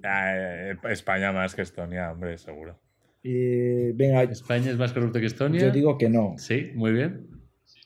[0.05, 2.79] Ah, eh, España más que Estonia, hombre, seguro.
[3.23, 4.23] venga.
[4.25, 5.61] España es más corrupto que Estonia.
[5.61, 6.35] Yo digo que no.
[6.39, 7.29] Sí, muy bien.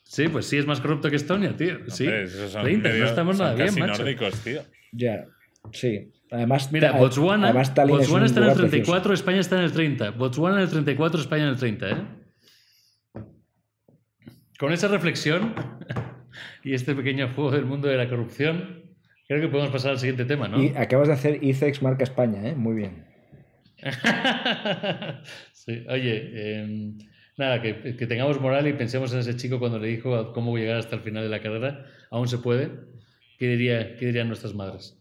[0.02, 1.78] Sí, pues sí es más corrupto que Estonia, tío.
[1.88, 2.06] Sí.
[2.06, 4.04] no estamos nada bien, macho.
[4.44, 4.62] tío.
[4.92, 5.26] Ya,
[5.72, 6.12] sí.
[6.30, 10.10] Además, Mira, Botswana, Botswana está en el 34, España está en el 30.
[10.12, 11.94] Botswana en el 34, España en el 30, ¿eh?
[14.58, 15.54] Con esa reflexión
[16.64, 18.82] y este pequeño juego del mundo de la corrupción,
[19.28, 20.62] creo que podemos pasar al siguiente tema, ¿no?
[20.62, 22.54] Y acabas de hacer ICEX marca España, ¿eh?
[22.54, 23.04] Muy bien.
[25.52, 26.98] sí, oye, em,
[27.36, 30.76] nada, que, que, tengamos moral y pensemos en ese chico cuando le dijo cómo llegar
[30.76, 31.86] hasta el final de la carrera.
[32.10, 32.70] Aún se puede.
[33.38, 34.96] ¿Qué, diría, qué dirían nuestras madres?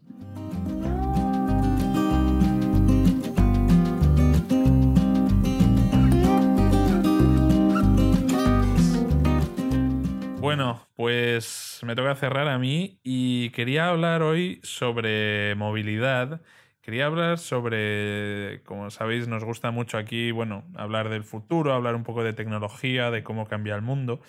[10.40, 16.42] Bueno, pues me toca cerrar a mí y quería hablar hoy sobre movilidad.
[16.80, 22.04] Quería hablar sobre, como sabéis, nos gusta mucho aquí, bueno, hablar del futuro, hablar un
[22.04, 24.22] poco de tecnología, de cómo cambia el mundo.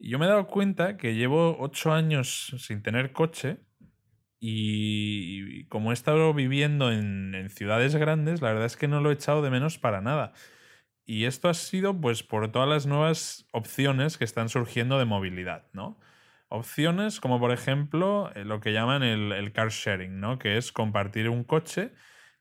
[0.00, 3.58] Y yo me he dado cuenta que llevo ocho años sin tener coche
[4.40, 9.10] y como he estado viviendo en, en ciudades grandes, la verdad es que no lo
[9.10, 10.32] he echado de menos para nada.
[11.10, 15.64] Y esto ha sido pues por todas las nuevas opciones que están surgiendo de movilidad,
[15.72, 15.98] ¿no?
[16.46, 20.38] Opciones como por ejemplo eh, lo que llaman el, car sharing, ¿no?
[20.38, 21.90] Que es compartir un coche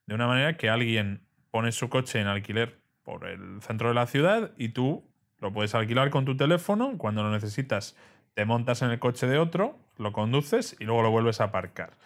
[0.05, 4.05] de una manera que alguien pone su coche en alquiler por el centro de la
[4.05, 5.03] ciudad y tú
[5.39, 7.97] lo puedes alquilar con tu teléfono, cuando lo necesitas
[8.35, 11.97] te montas en el coche de otro, lo conduces y luego lo vuelves a aparcar.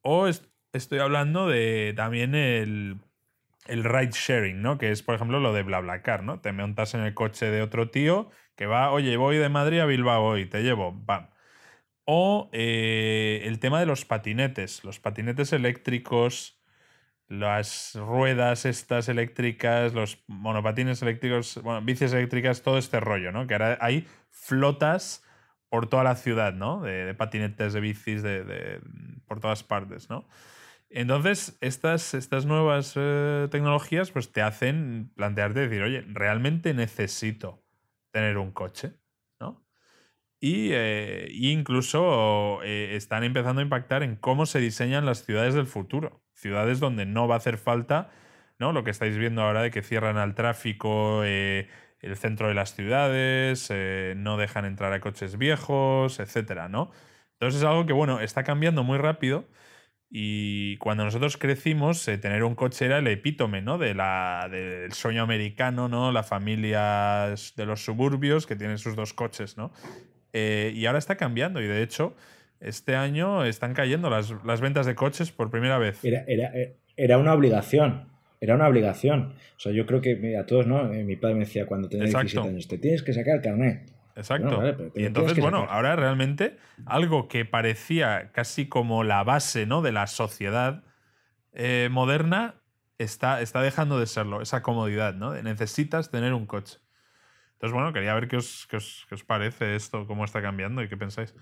[0.00, 0.28] O
[0.72, 2.96] estoy hablando de también el
[3.70, 4.78] el ride sharing, ¿no?
[4.78, 6.40] Que es, por ejemplo, lo de BlaBlaCar, ¿no?
[6.40, 9.86] Te montas en el coche de otro tío que va, oye, voy de Madrid a
[9.86, 11.30] Bilbao hoy, te llevo, bam.
[12.04, 16.60] O eh, el tema de los patinetes, los patinetes eléctricos,
[17.28, 23.46] las ruedas estas eléctricas, los monopatines eléctricos, bueno, bicis eléctricas, todo este rollo, ¿no?
[23.46, 25.24] Que ahora hay flotas
[25.68, 26.82] por toda la ciudad, ¿no?
[26.82, 28.80] De, patinetes, de bicis, de,
[29.26, 30.26] por todas partes, ¿no?
[30.90, 37.62] Entonces, estas, estas nuevas eh, tecnologías pues te hacen plantearte decir, oye, realmente necesito
[38.10, 38.94] tener un coche,
[39.40, 39.64] ¿no?
[40.40, 45.66] Y, eh, incluso eh, están empezando a impactar en cómo se diseñan las ciudades del
[45.66, 46.22] futuro.
[46.34, 48.10] Ciudades donde no va a hacer falta,
[48.58, 48.72] ¿no?
[48.72, 53.70] Lo que estáis viendo ahora de que cierran al tráfico el centro de las ciudades,
[54.16, 56.90] no dejan entrar a coches viejos, etcétera, ¿no?
[57.34, 59.46] Entonces es algo que, bueno, está cambiando muy rápido
[60.12, 63.78] y cuando nosotros crecimos, eh, tener un coche era el epítome, ¿no?
[63.78, 66.10] De la, del sueño americano, ¿no?
[66.10, 69.70] La familia de los suburbios que tienen sus dos coches, ¿no?
[70.32, 72.16] Eh, y ahora está cambiando y de hecho
[72.58, 76.04] este año están cayendo las, las ventas de coches por primera vez.
[76.04, 76.52] Era, era,
[76.96, 78.08] era, una obligación,
[78.40, 79.34] era una obligación.
[79.56, 80.92] O sea, yo creo que a todos, ¿no?
[80.92, 83.99] Eh, mi padre me decía cuando tenía 17 años, te tienes que sacar el carnet.
[84.16, 84.62] Exacto.
[84.94, 89.82] y entonces, bueno, ahora realmente algo que parecía casi como la base ¿no?
[89.82, 90.84] de la sociedad
[91.52, 92.56] eh, moderna
[92.98, 95.34] está, está dejando de serlo, esa comodidad, ¿no?
[95.42, 96.78] necesitas tener un coche.
[97.54, 100.82] Entonces, bueno, quería ver qué os, qué os, qué os parece esto, cómo está cambiando
[100.82, 101.34] y qué pensáis.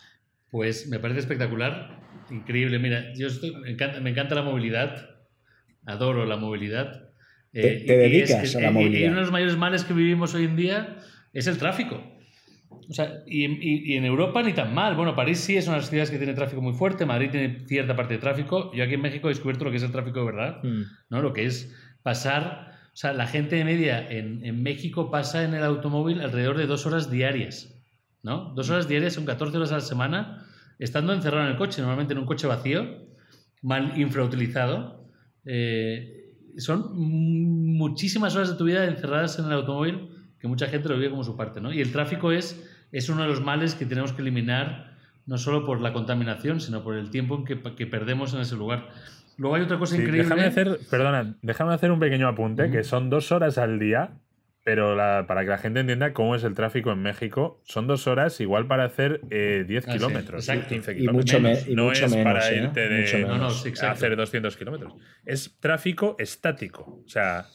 [0.50, 2.00] Pues me parece espectacular,
[2.30, 2.78] increíble.
[2.78, 3.28] Mira, yo
[3.62, 5.10] me, encanta, la movilidad,
[5.86, 7.10] adoro la movilidad.
[7.52, 9.00] te, eh, dedicas a la movilidad.
[9.00, 10.96] Y uno de los mayores males que vivimos hoy en día
[11.32, 12.17] es el tráfico.
[12.88, 14.94] O sea, y, en Europa ni tan mal.
[14.94, 17.60] Bueno, París sí es una de las ciudades que tiene tráfico muy fuerte, Madrid tiene
[17.66, 18.72] cierta parte de tráfico.
[18.74, 20.82] Yo aquí en México he descubierto lo que es el tráfico de verdad, mm.
[21.10, 21.20] ¿no?
[21.20, 25.52] Lo que es pasar, o sea, la gente de media en, en, México pasa en
[25.52, 27.78] el automóvil alrededor de dos horas diarias,
[28.22, 28.54] ¿no?
[28.54, 30.46] Dos horas diarias son 14 horas a la semana,
[30.78, 32.86] estando encerrado en el coche, normalmente en un coche vacío,
[33.60, 35.10] mal infrautilizado.
[35.44, 40.08] Eh, son muchísimas horas de tu vida encerradas en el automóvil
[40.40, 41.72] que mucha gente lo vive como su parte, ¿no?
[41.72, 45.64] Y el tráfico es es uno de los males que tenemos que eliminar, no solo
[45.64, 48.88] por la contaminación, sino por el tiempo que, que perdemos en ese lugar.
[49.36, 50.22] Luego hay otra cosa increíble.
[50.22, 54.12] Déjame hacer, perdona, déjame hacer un pequeño apunte, que son dos horas al día
[54.68, 58.38] pero para que la gente entienda cómo es el tráfico en México, son dos horas
[58.38, 60.98] igual para hacer 10 ah, kilómetros, 15 kilómetros.
[60.98, 61.68] Y mucho, menos.
[61.68, 62.64] no es para ¿eh?
[62.64, 64.92] irte de hacer 200 kilómetros.
[65.24, 67.02] Es tráfico estático.
[67.02, 67.46] O sea,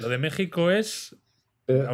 [0.00, 1.16] lo de México es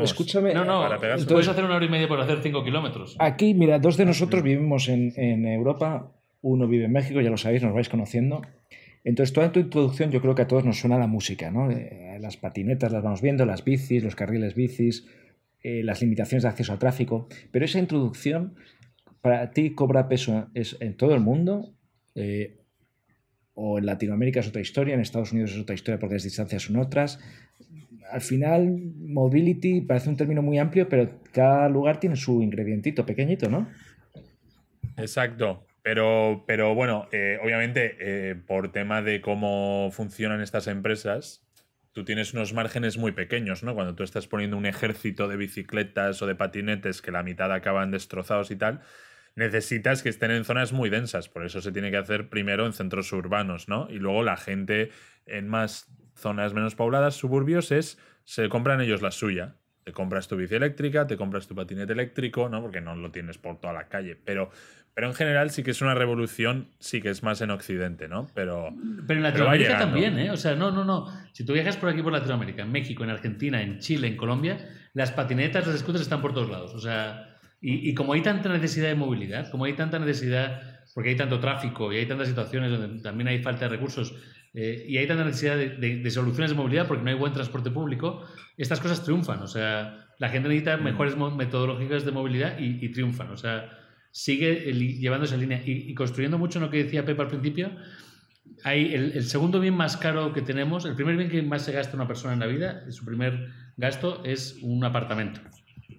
[0.03, 0.55] escúchame.
[0.55, 0.89] No, no,
[1.29, 3.17] puedes hacer una hora y media por hacer 5 kilómetros.
[3.19, 6.13] Aquí, mira, dos de nosotros vivimos en, en, Europa,
[6.43, 8.43] uno vive en México, ya lo sabéis, nos vais conociendo.
[9.05, 11.71] Entonces, toda tu introducción yo creo que a todos nos suena la música, ¿no?
[11.71, 15.07] Eh, las patinetas las vamos viendo, las bicis, los carriles bicis,
[15.63, 18.57] eh, las limitaciones de acceso al tráfico, pero esa introducción
[19.21, 21.75] para ti cobra peso es en todo el mundo,
[22.15, 22.57] eh,
[23.55, 26.65] o en Latinoamérica es otra historia, en Estados Unidos es otra historia porque las distancias
[26.65, 27.19] son otras.
[28.11, 28.67] Al final,
[28.99, 33.69] mobility parece un término muy amplio, pero cada lugar tiene su ingredientito pequeñito, ¿no?
[34.97, 35.67] Exacto.
[35.83, 41.47] Pero, pero bueno, eh, obviamente, eh, por tema de cómo funcionan estas empresas,
[41.93, 43.75] tú tienes unos márgenes muy pequeños, ¿no?
[43.75, 47.91] Cuando tú estás poniendo un ejército de bicicletas o de patinetes que la mitad acaban
[47.91, 48.81] destrozados y tal,
[49.37, 51.29] necesitas que estén en zonas muy densas.
[51.29, 53.89] Por eso se tiene que hacer primero en centros urbanos, ¿no?
[53.89, 54.91] Y luego la gente
[55.25, 55.87] en más
[56.17, 59.57] zonas menos pobladas, suburbios, es se compran ellos la suya.
[59.85, 62.61] Te compras tu bici eléctrica, te compras tu patinete eléctrico, ¿no?
[62.61, 64.17] Porque no lo tienes por toda la calle.
[64.17, 64.51] Pero
[64.97, 68.29] pero en general sí que es una revolución, sí que es más en Occidente, ¿no?
[68.35, 68.75] Pero,
[69.07, 70.31] pero en Latinoamérica también, ¿eh?
[70.31, 71.07] O sea, no, no, no.
[71.35, 74.71] Si tú viajas por aquí, por Latinoamérica, en México, en Argentina, en Chile, en Colombia,
[74.95, 76.75] las patinetas, los scooters están por todos lados.
[76.75, 80.63] O sea, y, como hay tanta necesidad de movilidad, como hay tanta necesidad,
[80.95, 84.15] porque hay tanto tráfico y hay tantas situaciones donde también hay falta de recursos
[84.57, 88.25] eh, y hay tanta necesidad de, soluciones de movilidad porque no hay buen transporte público,
[88.57, 89.41] estas cosas triunfan.
[89.43, 90.83] O sea, la gente necesita mm.
[90.83, 93.31] mejores metodológicas de movilidad y, y triunfan.
[93.31, 93.71] O sea,
[94.17, 97.71] sigue llevando esa línea y, construyendo mucho en lo que decía Pepe al principio.
[98.65, 101.95] Hay el, segundo bien más caro que tenemos, el primer bien que más se gasta
[101.97, 105.41] una persona en la vida, su primer gasto es un apartamento,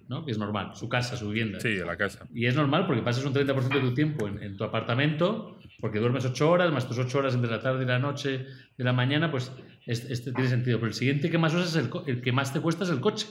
[0.08, 0.24] ¿no?
[0.24, 1.60] que es normal, su casa, su vivienda.
[1.60, 2.26] Sí, la casa.
[2.34, 6.24] Y es normal porque pasas un 30% de tu tiempo en, tu apartamento, porque duermes
[6.24, 9.30] 8 horas, más tus 8 horas entre la tarde y la noche, de la mañana,
[9.30, 9.52] pues
[9.86, 10.78] este, tiene sentido.
[10.78, 13.00] Pero el siguiente que más usas es el, el que más te cuesta es el
[13.00, 13.26] coche.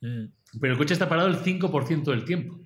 [0.00, 0.26] Mm.
[0.60, 2.60] Pero el coche está parado el 5% del tiempo.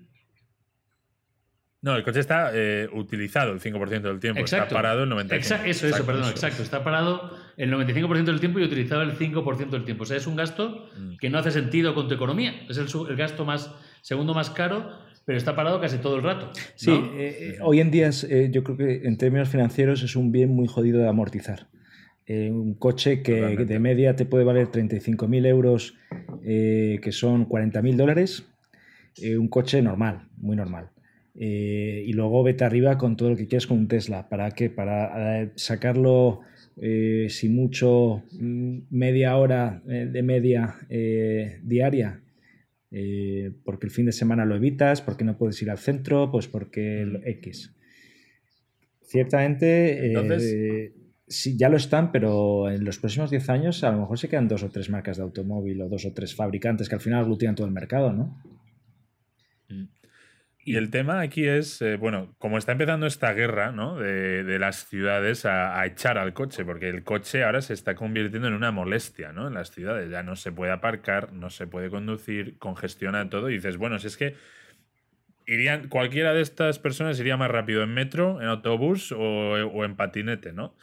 [1.80, 5.32] No, el coche está eh, utilizado el 5% del tiempo, está parado el 95%.
[5.32, 6.62] Exacto, eso, eso, perdón, exacto.
[6.64, 10.02] Está parado el 95% del tiempo y utilizado el 5% del tiempo.
[10.02, 11.18] O sea, es un gasto mm.
[11.18, 12.66] que no hace sentido con tu economía.
[12.68, 14.98] Es el, gasto más segundo más caro,
[15.28, 16.50] pero está parado casi todo el rato.
[16.74, 20.48] Sí, eh, eh, hoy en día yo creo que en términos financieros es un bien
[20.48, 21.66] muy jodido de amortizar.
[22.26, 25.98] un coche que, de media te puede valer 35.000 euros,
[26.42, 28.46] que son 40.000 dólares.
[29.38, 30.92] un coche normal, muy normal.
[31.40, 34.30] Eh, y luego vete arriba con todo lo que quieras con un Tesla.
[34.30, 34.70] ¿Para qué?
[34.70, 36.40] Para eh, sacarlo,
[36.80, 40.76] eh, si mucho, mm, media hora de media
[41.62, 42.22] diaria.
[43.64, 47.02] Porque el fin de semana lo evitas, porque no puedes ir al centro, pues porque
[47.02, 47.74] el X.
[49.02, 50.92] Ciertamente,
[51.26, 54.48] sí, ya lo están, pero en los próximos 10 años a lo mejor se quedan
[54.48, 57.54] dos o tres marcas de automóvil o dos o tres fabricantes que al final aglutinan
[57.54, 58.42] todo el mercado, ¿no?
[60.68, 63.96] Y el tema aquí es, eh, bueno, como está empezando esta guerra ¿no?
[63.96, 68.52] de, las ciudades a, echar al coche, porque el coche ahora se está convirtiendo en
[68.52, 69.48] una molestia ¿no?
[69.48, 70.10] en las ciudades.
[70.10, 73.48] Ya no se puede aparcar, no se puede conducir, congestiona todo.
[73.48, 74.34] Y dices, bueno, si es que
[75.46, 79.96] irían, cualquiera de estas personas iría más rápido en metro, en autobús o, o en
[79.96, 80.74] patinete, ¿no?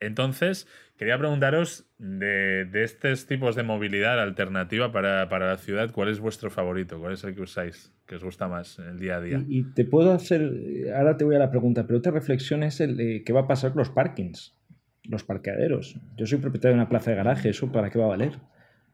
[0.00, 6.50] Entonces, quería preguntaros de, estos tipos de movilidad alternativa para, la ciudad, ¿cuál es vuestro
[6.50, 6.98] favorito?
[6.98, 9.44] ¿Cuál es el que usáis, que os gusta más en el día a día?
[9.46, 10.50] Y, te puedo hacer,
[10.96, 13.46] ahora te voy a la pregunta, pero otra reflexión es el de qué va a
[13.46, 14.56] pasar con los parkings,
[15.04, 16.00] los parqueaderos.
[16.16, 18.38] Yo soy propietario de una plaza de garaje, ¿eso para qué va a valer?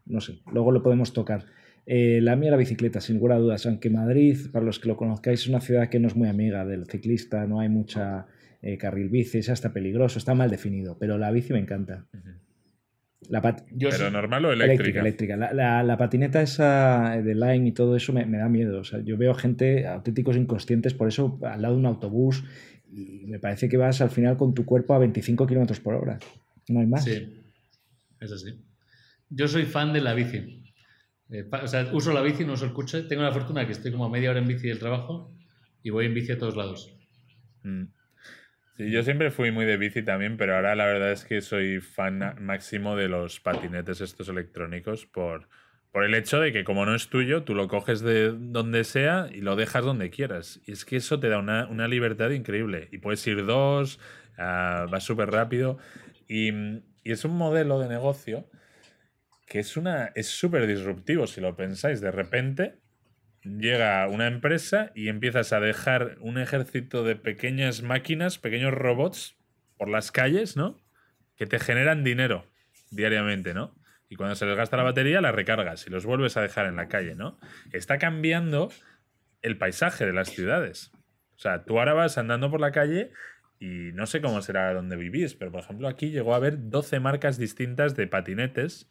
[0.07, 1.47] No sé, luego lo podemos tocar.
[1.87, 5.43] Eh, la mía la bicicleta, sin ninguna duda, aunque Madrid, para los que lo conozcáis,
[5.43, 8.27] es una ciudad que no es muy amiga del ciclista, no hay mucha
[8.63, 12.07] eh, carril bici, es hasta peligroso, está mal definido, pero la bici me encanta.
[13.29, 15.01] La ¿Pero normal o eléctrica?
[15.01, 18.81] Eléctrica, La, patineta esa de Line y todo eso me, da miedo.
[18.81, 22.45] O sea, yo veo gente, auténticos inconscientes, por eso al lado de un autobús
[22.89, 26.19] y me parece que vas al final con tu cuerpo a 25 kilómetros por hora.
[26.69, 27.05] No hay más.
[27.05, 27.43] Sí,
[28.21, 28.65] es así.
[29.29, 30.63] Yo soy fan de la bici.
[31.31, 33.03] Eh, o sea, uso la bici, no uso el coche.
[33.03, 35.35] Tengo la fortuna que estoy como media hora en bici del trabajo
[35.83, 36.97] y voy en bici a todos lados.
[37.63, 37.85] Mm.
[38.77, 41.81] Sí, yo siempre fui muy de bici también, pero ahora la verdad es que soy
[41.81, 45.49] fan máximo de los patinetes estos electrónicos por,
[45.93, 49.29] por el hecho de que como no es tuyo, tú lo coges de donde sea
[49.33, 50.61] y lo dejas donde quieras.
[50.66, 52.89] Y es que eso te da una, libertad increíble.
[52.93, 53.99] Y puedes ir dos,
[54.37, 55.79] uh, vas súper rápido.
[56.29, 58.47] Y, y, es un modelo de negocio
[59.47, 62.03] que es una es súper disruptivo si lo pensáis.
[62.03, 62.74] De repente
[63.47, 69.37] llega una empresa y empiezas a dejar un ejército de pequeñas máquinas, pequeños robots
[69.77, 70.81] por las calles, ¿no?
[71.37, 72.47] Que te generan dinero
[72.91, 73.75] diariamente, ¿no?
[74.09, 76.77] Y cuando se les gasta la batería, la recargas y los vuelves a dejar en
[76.77, 77.39] la calle, ¿no?
[77.73, 78.71] Está cambiando
[79.43, 80.93] el paisaje de las ciudades.
[81.37, 83.13] O sea, tú ahora vas andando por la calle
[83.59, 87.01] y no sé cómo será donde vivís, pero por ejemplo aquí llegó a haber 12
[87.01, 88.89] marcas distintas de patinetes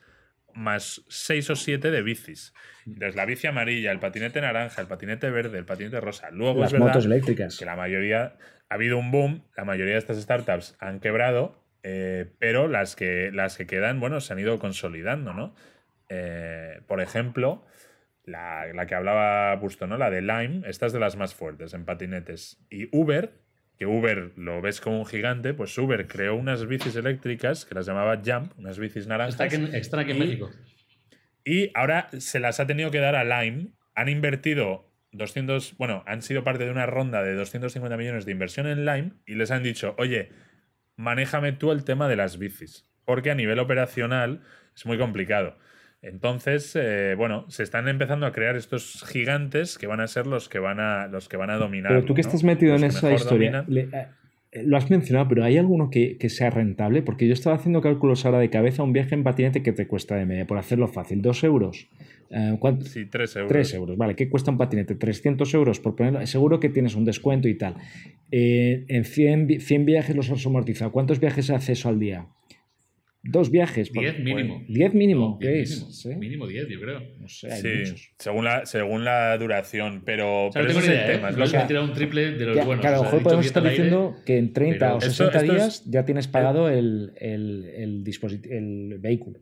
[0.55, 2.53] más 6 o 7 de bicis.
[2.85, 6.31] Entonces la bici amarilla, el patinete naranja, el patinete verde, el patinete rosa.
[6.31, 7.57] Luego las motos eléctricas.
[7.57, 8.37] Que la mayoría
[8.69, 13.31] ha habido un boom, la mayoría de estas startups han quebrado, eh, pero las que,
[13.31, 15.55] las que quedan, bueno, se han ido consolidando, ¿no?
[16.09, 17.65] Eh, por ejemplo,
[18.23, 19.97] la, la, que hablaba Busto, ¿no?
[19.97, 22.59] La de Lime, esta es de las más fuertes en patinetes.
[22.69, 23.33] Y Uber,
[23.77, 27.85] que Uber lo ves como un gigante, pues Uber creó unas bicis eléctricas que las
[27.85, 29.33] llamaba Jump, unas bicis naranjas.
[29.33, 30.51] Está aquí en México.
[31.43, 33.67] Y ahora se las ha tenido que dar a Lime.
[33.93, 38.67] Han invertido 200, bueno, han sido parte de una ronda de 250 millones de inversión
[38.67, 40.29] en Lime y les han dicho, oye,
[40.95, 44.41] manéjame tú el tema de las bicis, porque a nivel operacional
[44.75, 45.57] es muy complicado.
[46.01, 50.49] Entonces, eh, bueno, se están empezando a crear estos gigantes que van a ser los
[50.49, 51.91] que van a, los que van a dominar.
[51.91, 55.89] Pero tú que estás metido en esa historia, eh, lo has mencionado, pero ¿hay alguno
[55.89, 57.01] que, sea rentable?
[57.01, 60.15] Porque yo estaba haciendo cálculos ahora de cabeza, un viaje en patinete que te cuesta
[60.15, 61.87] de media, por hacerlo fácil, ¿dos euros?
[62.29, 63.49] Eh, sí, tres euros.
[63.49, 64.15] Tres euros, vale.
[64.15, 64.95] ¿Qué cuesta un patinete?
[64.95, 66.25] 300 euros por ponerlo.
[66.27, 67.75] Seguro que tienes un descuento y tal.
[68.31, 70.91] en 100, 100 viajes los has amortizado.
[70.91, 72.27] ¿Cuántos viajes haces al día?
[73.27, 73.91] Dos viajes.
[73.91, 74.63] Diez mínimo.
[74.67, 76.05] Diez mínimo, ¿qué es?
[76.05, 77.01] Mínimo diez, yo creo.
[77.19, 81.29] No sé, hay sí, Según la, según la duración, pero, pero eso es el tema.
[81.29, 81.57] Es lo que...
[81.67, 82.81] tirado un triple de los buenos.
[82.81, 86.27] Claro, a lo mejor podemos estar diciendo que en 30 o 60 días ya tienes
[86.27, 88.03] pagado el, el, el,
[88.51, 89.39] el vehículo.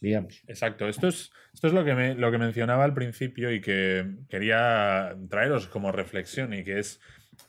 [0.00, 0.42] Digamos.
[0.46, 0.88] Exacto.
[0.88, 5.16] Esto es, esto es lo, que me, lo que mencionaba al principio y que quería
[5.28, 7.00] traeros como reflexión y que es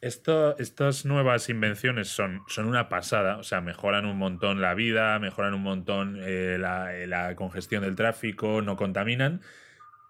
[0.01, 5.19] esto, estas nuevas invenciones son, son una pasada, o sea, mejoran un montón la vida,
[5.19, 9.41] mejoran un montón eh, la, congestión del tráfico, no contaminan,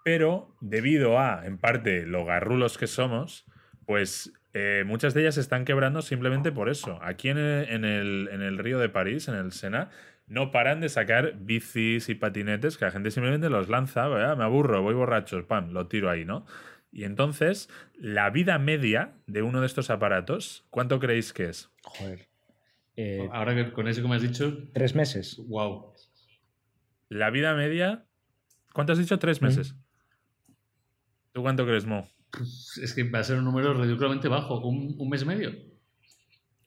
[0.04, 3.46] pero debido a, en parte, lo garrulos que somos,
[3.86, 7.00] pues eh, muchas de ellas se están quebrando simplemente por eso.
[7.02, 9.90] Aquí en el, en el río de París, en el Sena,
[10.32, 14.82] no paran de sacar bicis y patinetes que la gente simplemente los lanza, me aburro,
[14.82, 16.46] voy borracho, pam, lo tiro ahí, ¿no?
[16.92, 21.70] Y entonces, la vida media de uno de estos aparatos, ¿cuánto creéis que es?
[21.84, 22.28] Joder.
[22.98, 24.70] Eh, Ahora que con eso que me has dicho.
[24.74, 25.38] Tres meses.
[25.48, 25.94] Wow.
[27.10, 28.06] La vida media.
[28.74, 29.18] ¿Cuánto has dicho?
[29.20, 29.76] Tres meses.
[31.32, 32.08] ¿Tú cuánto crees, Mo?
[32.82, 34.60] Es que va a ser un número ridículamente bajo.
[34.60, 35.52] ¿Un, un mes medio?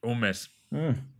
[0.01, 0.51] Un mes.
[0.71, 1.14] Mm.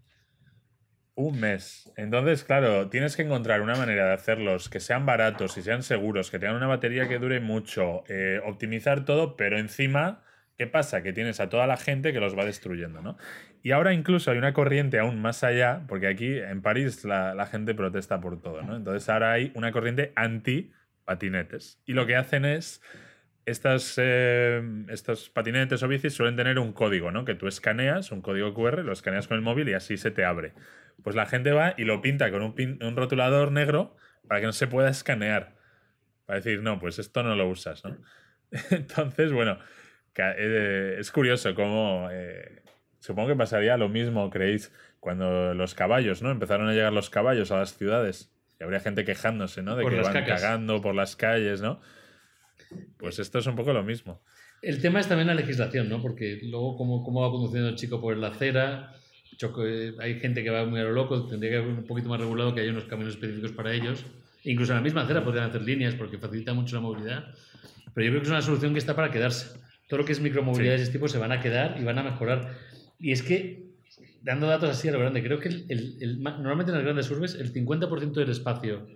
[1.17, 1.93] Un mes.
[1.95, 6.29] Entonces, claro, tienes que encontrar una manera de hacerlos que sean baratos y sean seguros,
[6.29, 10.23] que tengan una batería que dure mucho, eh, optimizar todo, pero encima,
[10.57, 11.03] ¿qué pasa?
[11.03, 13.17] Que tienes a toda la gente que los va destruyendo, ¿no?
[13.63, 17.73] Y ahora incluso hay una corriente aún más allá, porque aquí en París la, gente
[17.73, 18.75] protesta por todo, ¿no?
[18.75, 21.81] Entonces ahora hay una corriente anti-patinetes.
[21.85, 22.81] Y lo que hacen es
[23.45, 27.25] estas, eh, estos patinetes o bicis suelen tener un código, ¿no?
[27.25, 30.25] Que tú escaneas, un código QR, lo escaneas con el móvil y así se te
[30.25, 30.53] abre.
[31.03, 33.95] Pues la gente va y lo pinta con un, rotulador negro
[34.27, 35.55] para que no se pueda escanear.
[36.25, 37.97] Para decir, no, pues esto no lo usas, ¿no?
[38.71, 39.59] Entonces, bueno,
[40.17, 42.09] eh, es curioso cómo...
[42.11, 42.63] Eh,
[42.99, 46.31] supongo que pasaría lo mismo, creéis, cuando los caballos, ¿no?
[46.31, 48.31] Empezaron a llegar los caballos a las ciudades.
[48.59, 49.75] Y habría gente quejándose, ¿no?
[49.75, 51.79] De que van cagando por las calles, ¿no?
[52.97, 54.21] Pues esto es un poco lo mismo.
[54.61, 56.01] El tema es también la legislación, ¿no?
[56.01, 58.95] Porque luego cómo, cómo va conduciendo el chico por la acera,
[59.99, 62.53] hay gente que va muy a lo loco, tendría que haber un poquito más regulado
[62.53, 64.05] que haya unos caminos específicos para ellos.
[64.43, 67.25] Incluso en la misma acera podrían hacer líneas porque facilita mucho la movilidad.
[67.93, 69.59] Pero yo creo que es una solución que está para quedarse.
[69.87, 72.03] Todo lo que es micromovilidad de ese tipo se van a quedar y van a
[72.03, 72.55] mejorar.
[72.99, 73.71] Y es que,
[74.21, 77.53] dando datos así a lo grande, creo que el, normalmente en las grandes urbes el
[77.53, 78.87] 50% del espacio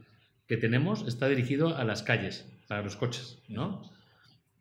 [0.47, 3.81] que tenemos está dirigido a las calles, para los coches, ¿no?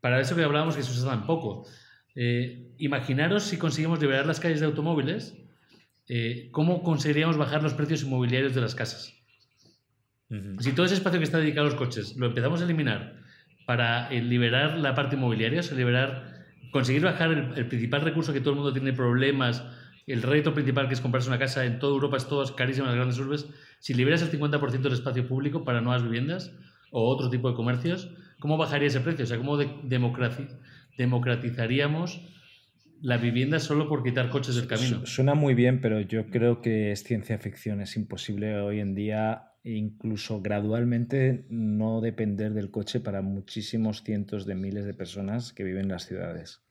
[0.01, 1.65] Para eso que hablábamos que se usa tan poco.
[2.17, 5.37] Eh, imaginaros si conseguimos liberar las calles de automóviles
[6.09, 9.15] eh, ¿cómo conseguiríamos bajar los precios inmobiliarios de las casas?
[10.61, 13.17] Si todo ese espacio que está dedicado a los coches lo empezamos a eliminar
[13.67, 18.41] para eh, liberar la parte inmobiliaria, o sea, liberar, conseguir bajar el, principal recurso que
[18.41, 19.65] todo el mundo tiene problemas,
[20.07, 22.91] el reto principal que es comprarse una casa en toda Europa, es todo carísimo en
[22.91, 23.47] las grandes urbes,
[23.79, 26.53] si liberas el 50% del espacio público para nuevas viviendas
[26.91, 28.11] o otro tipo de comercios,
[28.41, 29.25] ¿cómo bajaría ese precio?
[29.25, 29.57] O sea, ¿cómo
[30.97, 32.21] democratizaríamos
[33.01, 35.07] la vivienda solo por quitar coches del camino.
[35.07, 37.81] Suena muy bien, pero yo creo que es ciencia ficción.
[37.81, 44.55] Es imposible hoy en día incluso gradualmente no depender del coche para muchísimos cientos de
[44.55, 46.63] miles de personas que viven en las ciudades.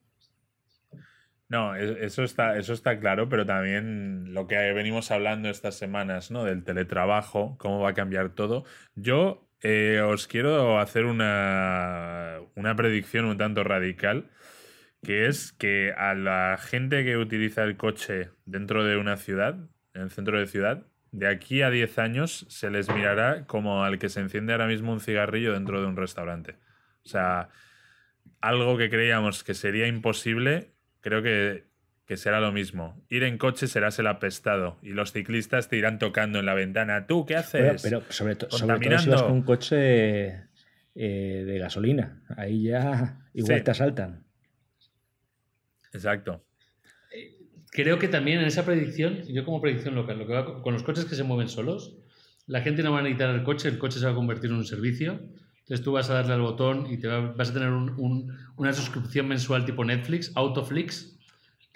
[1.50, 6.32] No, e, eso está, eso está claro, pero también lo que venimos hablando estas semanas,
[6.32, 6.44] ¿no?
[6.44, 8.66] Del teletrabajo, cómo va a cambiar todo.
[8.96, 14.30] Yo eh, os quiero hacer una, una predicción un tanto radical,
[15.04, 19.56] que es que a la gente que utiliza el coche dentro de una ciudad,
[19.94, 24.00] en el centro de ciudad, de aquí a 10 años se les mirará como al
[24.00, 26.58] que se enciende ahora mismo un cigarrillo dentro de un restaurante.
[27.06, 27.50] O sea,
[28.42, 31.67] algo que creíamos que sería imposible, creo que,
[32.16, 33.04] será lo mismo.
[33.10, 37.06] Ir en coche serás el apestado y los ciclistas te irán tocando en la ventana.
[37.06, 37.82] ¿Tú qué haces?
[37.82, 40.28] Pero, sobre, todo si vas con un coche
[40.96, 42.24] eh, de gasolina.
[42.38, 44.24] Ahí ya igual te asaltan.
[45.92, 46.46] Exacto.
[47.72, 50.84] Creo que también en esa predicción, yo como predicción local, lo que va, con los
[50.84, 51.98] coches que se mueven solos,
[52.46, 54.56] la gente no va a necesitar el coche, el coche se va a convertir en
[54.56, 55.20] un servicio.
[55.60, 59.66] Entonces tú vas a darle al botón y te vas a tener una suscripción mensual
[59.66, 61.17] tipo Netflix, Autoflix,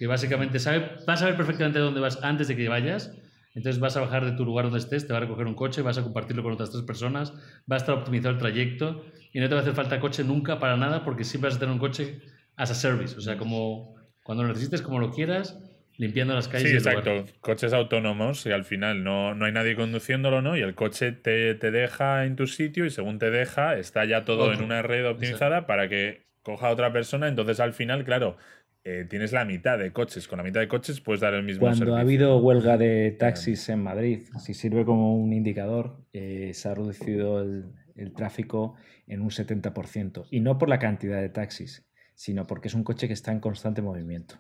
[0.02, 3.16] que básicamente sabe, vas a saber perfectamente dónde vas antes de que vayas.
[3.54, 5.84] Entonces vas a bajar de tu lugar donde estés, te va a recoger un coche,
[5.84, 7.32] vas a compartirlo con otras tres personas,
[7.72, 10.58] va a estar optimizado el trayecto y no te va a hacer falta coche nunca
[10.58, 12.20] para nada porque siempre vas a tener un coche
[12.56, 13.94] as a service, o sea, como
[14.24, 15.60] cuando lo necesites, como lo quieras,
[15.98, 16.70] limpiando las calles.
[16.72, 17.24] Sí, exacto.
[17.40, 20.58] Coches autónomos y al final no, no hay nadie conduciéndolo, ¿no?
[20.58, 24.52] Y el coche te, deja en tu sitio y según te deja, está ya todo
[24.52, 27.28] en una red optimizada para que coja a otra persona.
[27.28, 28.38] Entonces al final, claro,
[28.84, 30.28] eh, tienes la mitad de coches.
[30.28, 33.70] Con la mitad de coches puedes dar el mismo Cuando ha habido huelga de taxis
[33.70, 38.76] en Madrid, si sirve como un indicador, eh, se ha reducido el, el tráfico
[39.08, 40.28] en un 70%.
[40.32, 43.40] Y no por la cantidad de taxis, sino porque es un coche que está en
[43.40, 44.40] constante movimiento.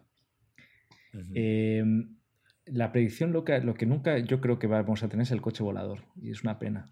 [1.33, 2.15] Em,
[2.65, 5.63] la predicción loca, lo que nunca yo creo que vamos a tener es el coche
[5.63, 6.91] volador, y es una pena.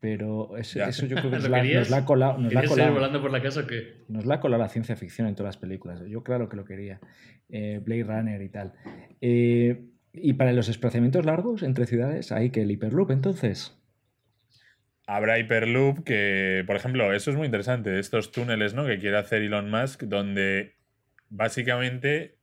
[0.00, 2.38] Pero eso, yo creo que nos, la, nos la ha colado.
[2.38, 5.34] Nos la volando por la casa que Nos la ha colado la ciencia ficción en
[5.34, 6.02] todas las películas.
[6.08, 7.00] Yo, claro que lo quería.
[7.48, 8.74] Eh, Blade Runner y tal.
[9.20, 9.82] Eh,
[10.12, 13.76] y para los desplazamientos largos entre ciudades, hay que el Hyperloop, entonces.
[15.06, 17.98] Habrá Hyperloop que, por ejemplo, eso es muy interesante.
[17.98, 18.86] Estos túneles ¿no?
[18.86, 20.76] que quiere hacer Elon Musk, donde
[21.28, 22.38] básicamente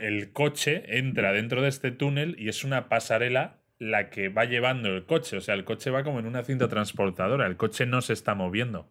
[0.00, 4.88] el coche entra dentro de este túnel y es una pasarela la que va llevando
[4.88, 5.36] el coche.
[5.36, 7.46] O sea, el coche va como en una cinta transportadora.
[7.46, 8.90] El coche no se está moviendo,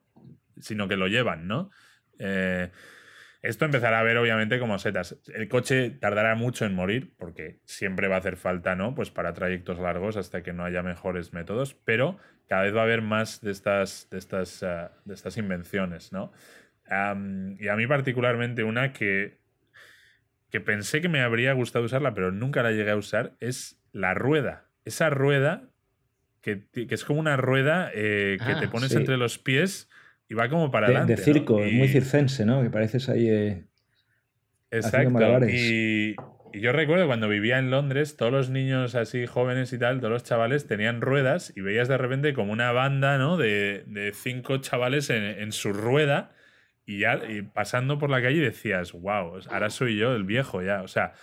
[0.59, 1.69] sino que lo llevan, ¿no?
[2.19, 2.71] Eh,
[3.41, 5.17] esto empezará a ver, obviamente, como setas.
[5.33, 8.95] El coche tardará mucho en morir, porque siempre va a hacer falta, ¿no?
[8.95, 12.17] Pues para trayectos largos hasta que no haya mejores métodos, pero
[12.47, 16.31] cada vez va a haber más de estas, de estas, eh, de estas invenciones, ¿no?
[16.85, 19.39] y a mí particularmente una que
[20.53, 24.13] que pensé que me habría gustado usarla, pero nunca la llegué a usar, es la
[24.13, 24.67] rueda.
[24.85, 25.69] Esa rueda,
[26.41, 29.89] que, es como una rueda eh, que te ah, pones entre los pies
[30.29, 31.15] y va como para adelante.
[31.15, 32.61] De circo, muy circense, ¿no?
[32.61, 33.29] Que pareces ahí.
[33.29, 33.63] Eh,
[34.71, 35.45] Exacto.
[35.47, 36.15] Y,
[36.53, 40.23] yo recuerdo cuando vivía en Londres, todos los niños así jóvenes y tal, todos los
[40.23, 43.37] chavales tenían ruedas y veías de repente como una banda, ¿no?
[43.37, 46.31] De, cinco chavales en, en su rueda
[46.85, 47.21] y ya
[47.53, 50.81] pasando por la calle decías, wow, ahora soy yo el viejo ya.
[50.81, 51.13] O sea,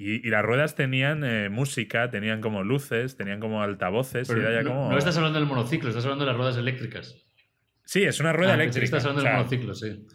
[0.00, 4.30] y, las ruedas tenían eh, música, tenían como luces, tenían como altavoces.
[4.30, 7.16] no, estás hablando del monociclo, estás hablando de las ruedas eléctricas.
[7.84, 8.84] Sí, es una rueda ah, eléctrica.
[8.84, 10.06] Estás hablando del monociclo, sí.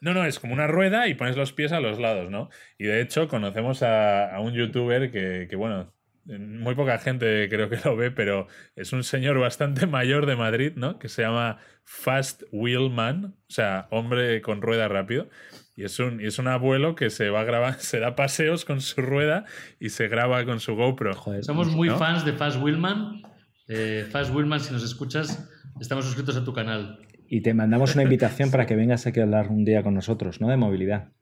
[0.00, 2.48] No, no, es como una rueda y pones los pies a los lados, ¿no?
[2.78, 5.92] Y de hecho conocemos a, un youtuber que, que, bueno,
[6.24, 8.46] muy poca gente creo que lo ve, pero
[8.76, 10.98] es un señor bastante mayor de Madrid, ¿no?
[10.98, 15.28] Que se llama Fast Wheelman, o sea, hombre con rueda rápido.
[15.74, 18.64] Y es un, y es un abuelo que se va a grabar, se da paseos
[18.64, 19.44] con su rueda
[19.80, 21.14] y se graba con su GoPro.
[21.42, 23.22] Somos muy fans de Fast Wheelman.
[23.68, 25.48] Eh, Fast Wheelman, si nos escuchas,
[25.80, 26.98] estamos suscritos a tu canal.
[27.28, 30.40] Y te mandamos una invitación para que vengas aquí a hablar un día con nosotros,
[30.40, 30.48] ¿no?
[30.48, 31.12] De movilidad.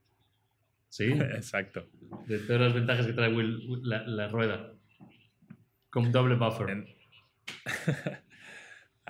[0.88, 1.86] Sí, exacto.
[2.26, 3.32] De todas las ventajas que trae
[3.82, 4.72] la rueda.
[5.90, 6.84] Con doble buffer.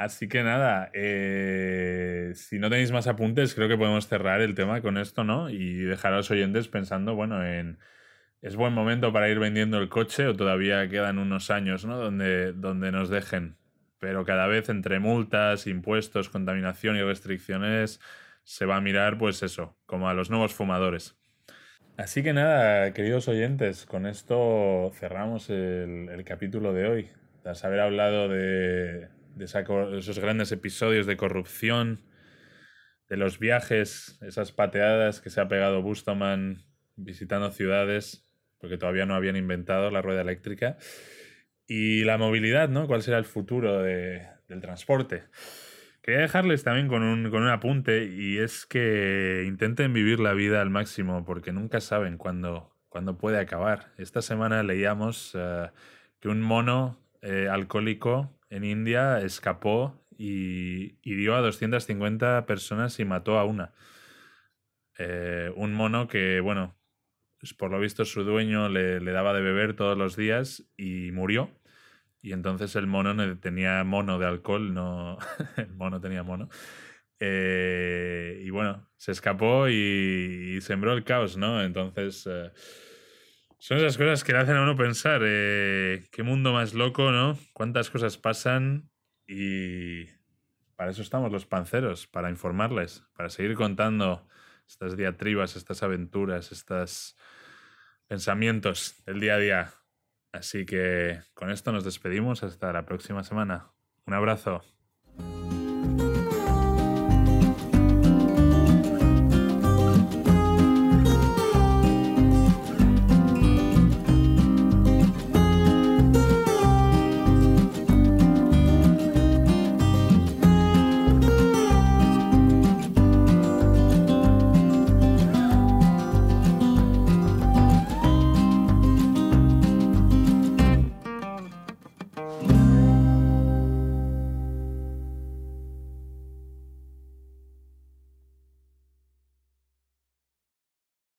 [0.01, 4.81] Así que nada, eh, si no tenéis más apuntes, creo que podemos cerrar el tema
[4.81, 5.51] con esto, ¿no?
[5.51, 7.79] Y dejar a los oyentes pensando, bueno, en...
[8.41, 11.99] ¿Es buen momento para ir vendiendo el coche o todavía quedan unos años, ¿no?
[11.99, 13.59] Donde, donde nos dejen.
[13.99, 18.01] Pero cada vez entre multas, impuestos, contaminación y restricciones
[18.43, 21.19] se va a mirar, pues eso, como a los nuevos fumadores.
[21.99, 27.11] Así que nada, queridos oyentes, con esto cerramos el, capítulo de hoy.
[27.43, 32.01] Tras haber hablado de, esos grandes episodios de corrupción,
[33.09, 36.65] de los viajes, esas pateadas que se ha pegado Bustoman
[36.97, 38.27] visitando ciudades,
[38.59, 40.77] porque todavía no habían inventado la rueda eléctrica.
[41.67, 42.87] Y la movilidad, ¿no?
[42.87, 45.25] ¿Cuál será el futuro de, del transporte.
[46.03, 50.61] Quería dejarles también con un, con un apunte y es que intenten vivir la vida
[50.61, 53.93] al máximo porque nunca saben cuándo, cuándo puede acabar.
[53.97, 55.71] Esta semana leíamos eh,
[56.21, 63.39] que un mono eh, alcohólico en India escapó y hirió a 250 personas y mató
[63.39, 63.73] a una.
[64.99, 66.77] Eh, un mono que, bueno,
[67.57, 71.51] por lo visto su dueño le, le daba de beber todos los días y murió
[72.23, 75.19] y entonces el mono tenía mono de alcohol, no.
[75.57, 76.49] el mono tenía mono.
[77.19, 81.63] Eh, y bueno, se escapó y, sembró el caos, ¿no?
[81.63, 82.27] Entonces.
[82.31, 82.51] Eh,
[83.61, 85.23] son esas cosas que le hacen a uno pensar.
[85.25, 87.39] Eh, qué mundo más loco, ¿no?
[87.53, 88.91] Cuántas cosas pasan.
[89.29, 90.07] Y.
[90.75, 94.27] Para eso estamos los panceros, para informarles, para seguir contando
[94.67, 97.17] estas diatribas, estas aventuras, estos
[98.09, 99.75] pensamientos del día a día
[100.33, 103.73] Así que con esto nos despedimos hasta la próxima semana.
[104.07, 104.63] Un abrazo.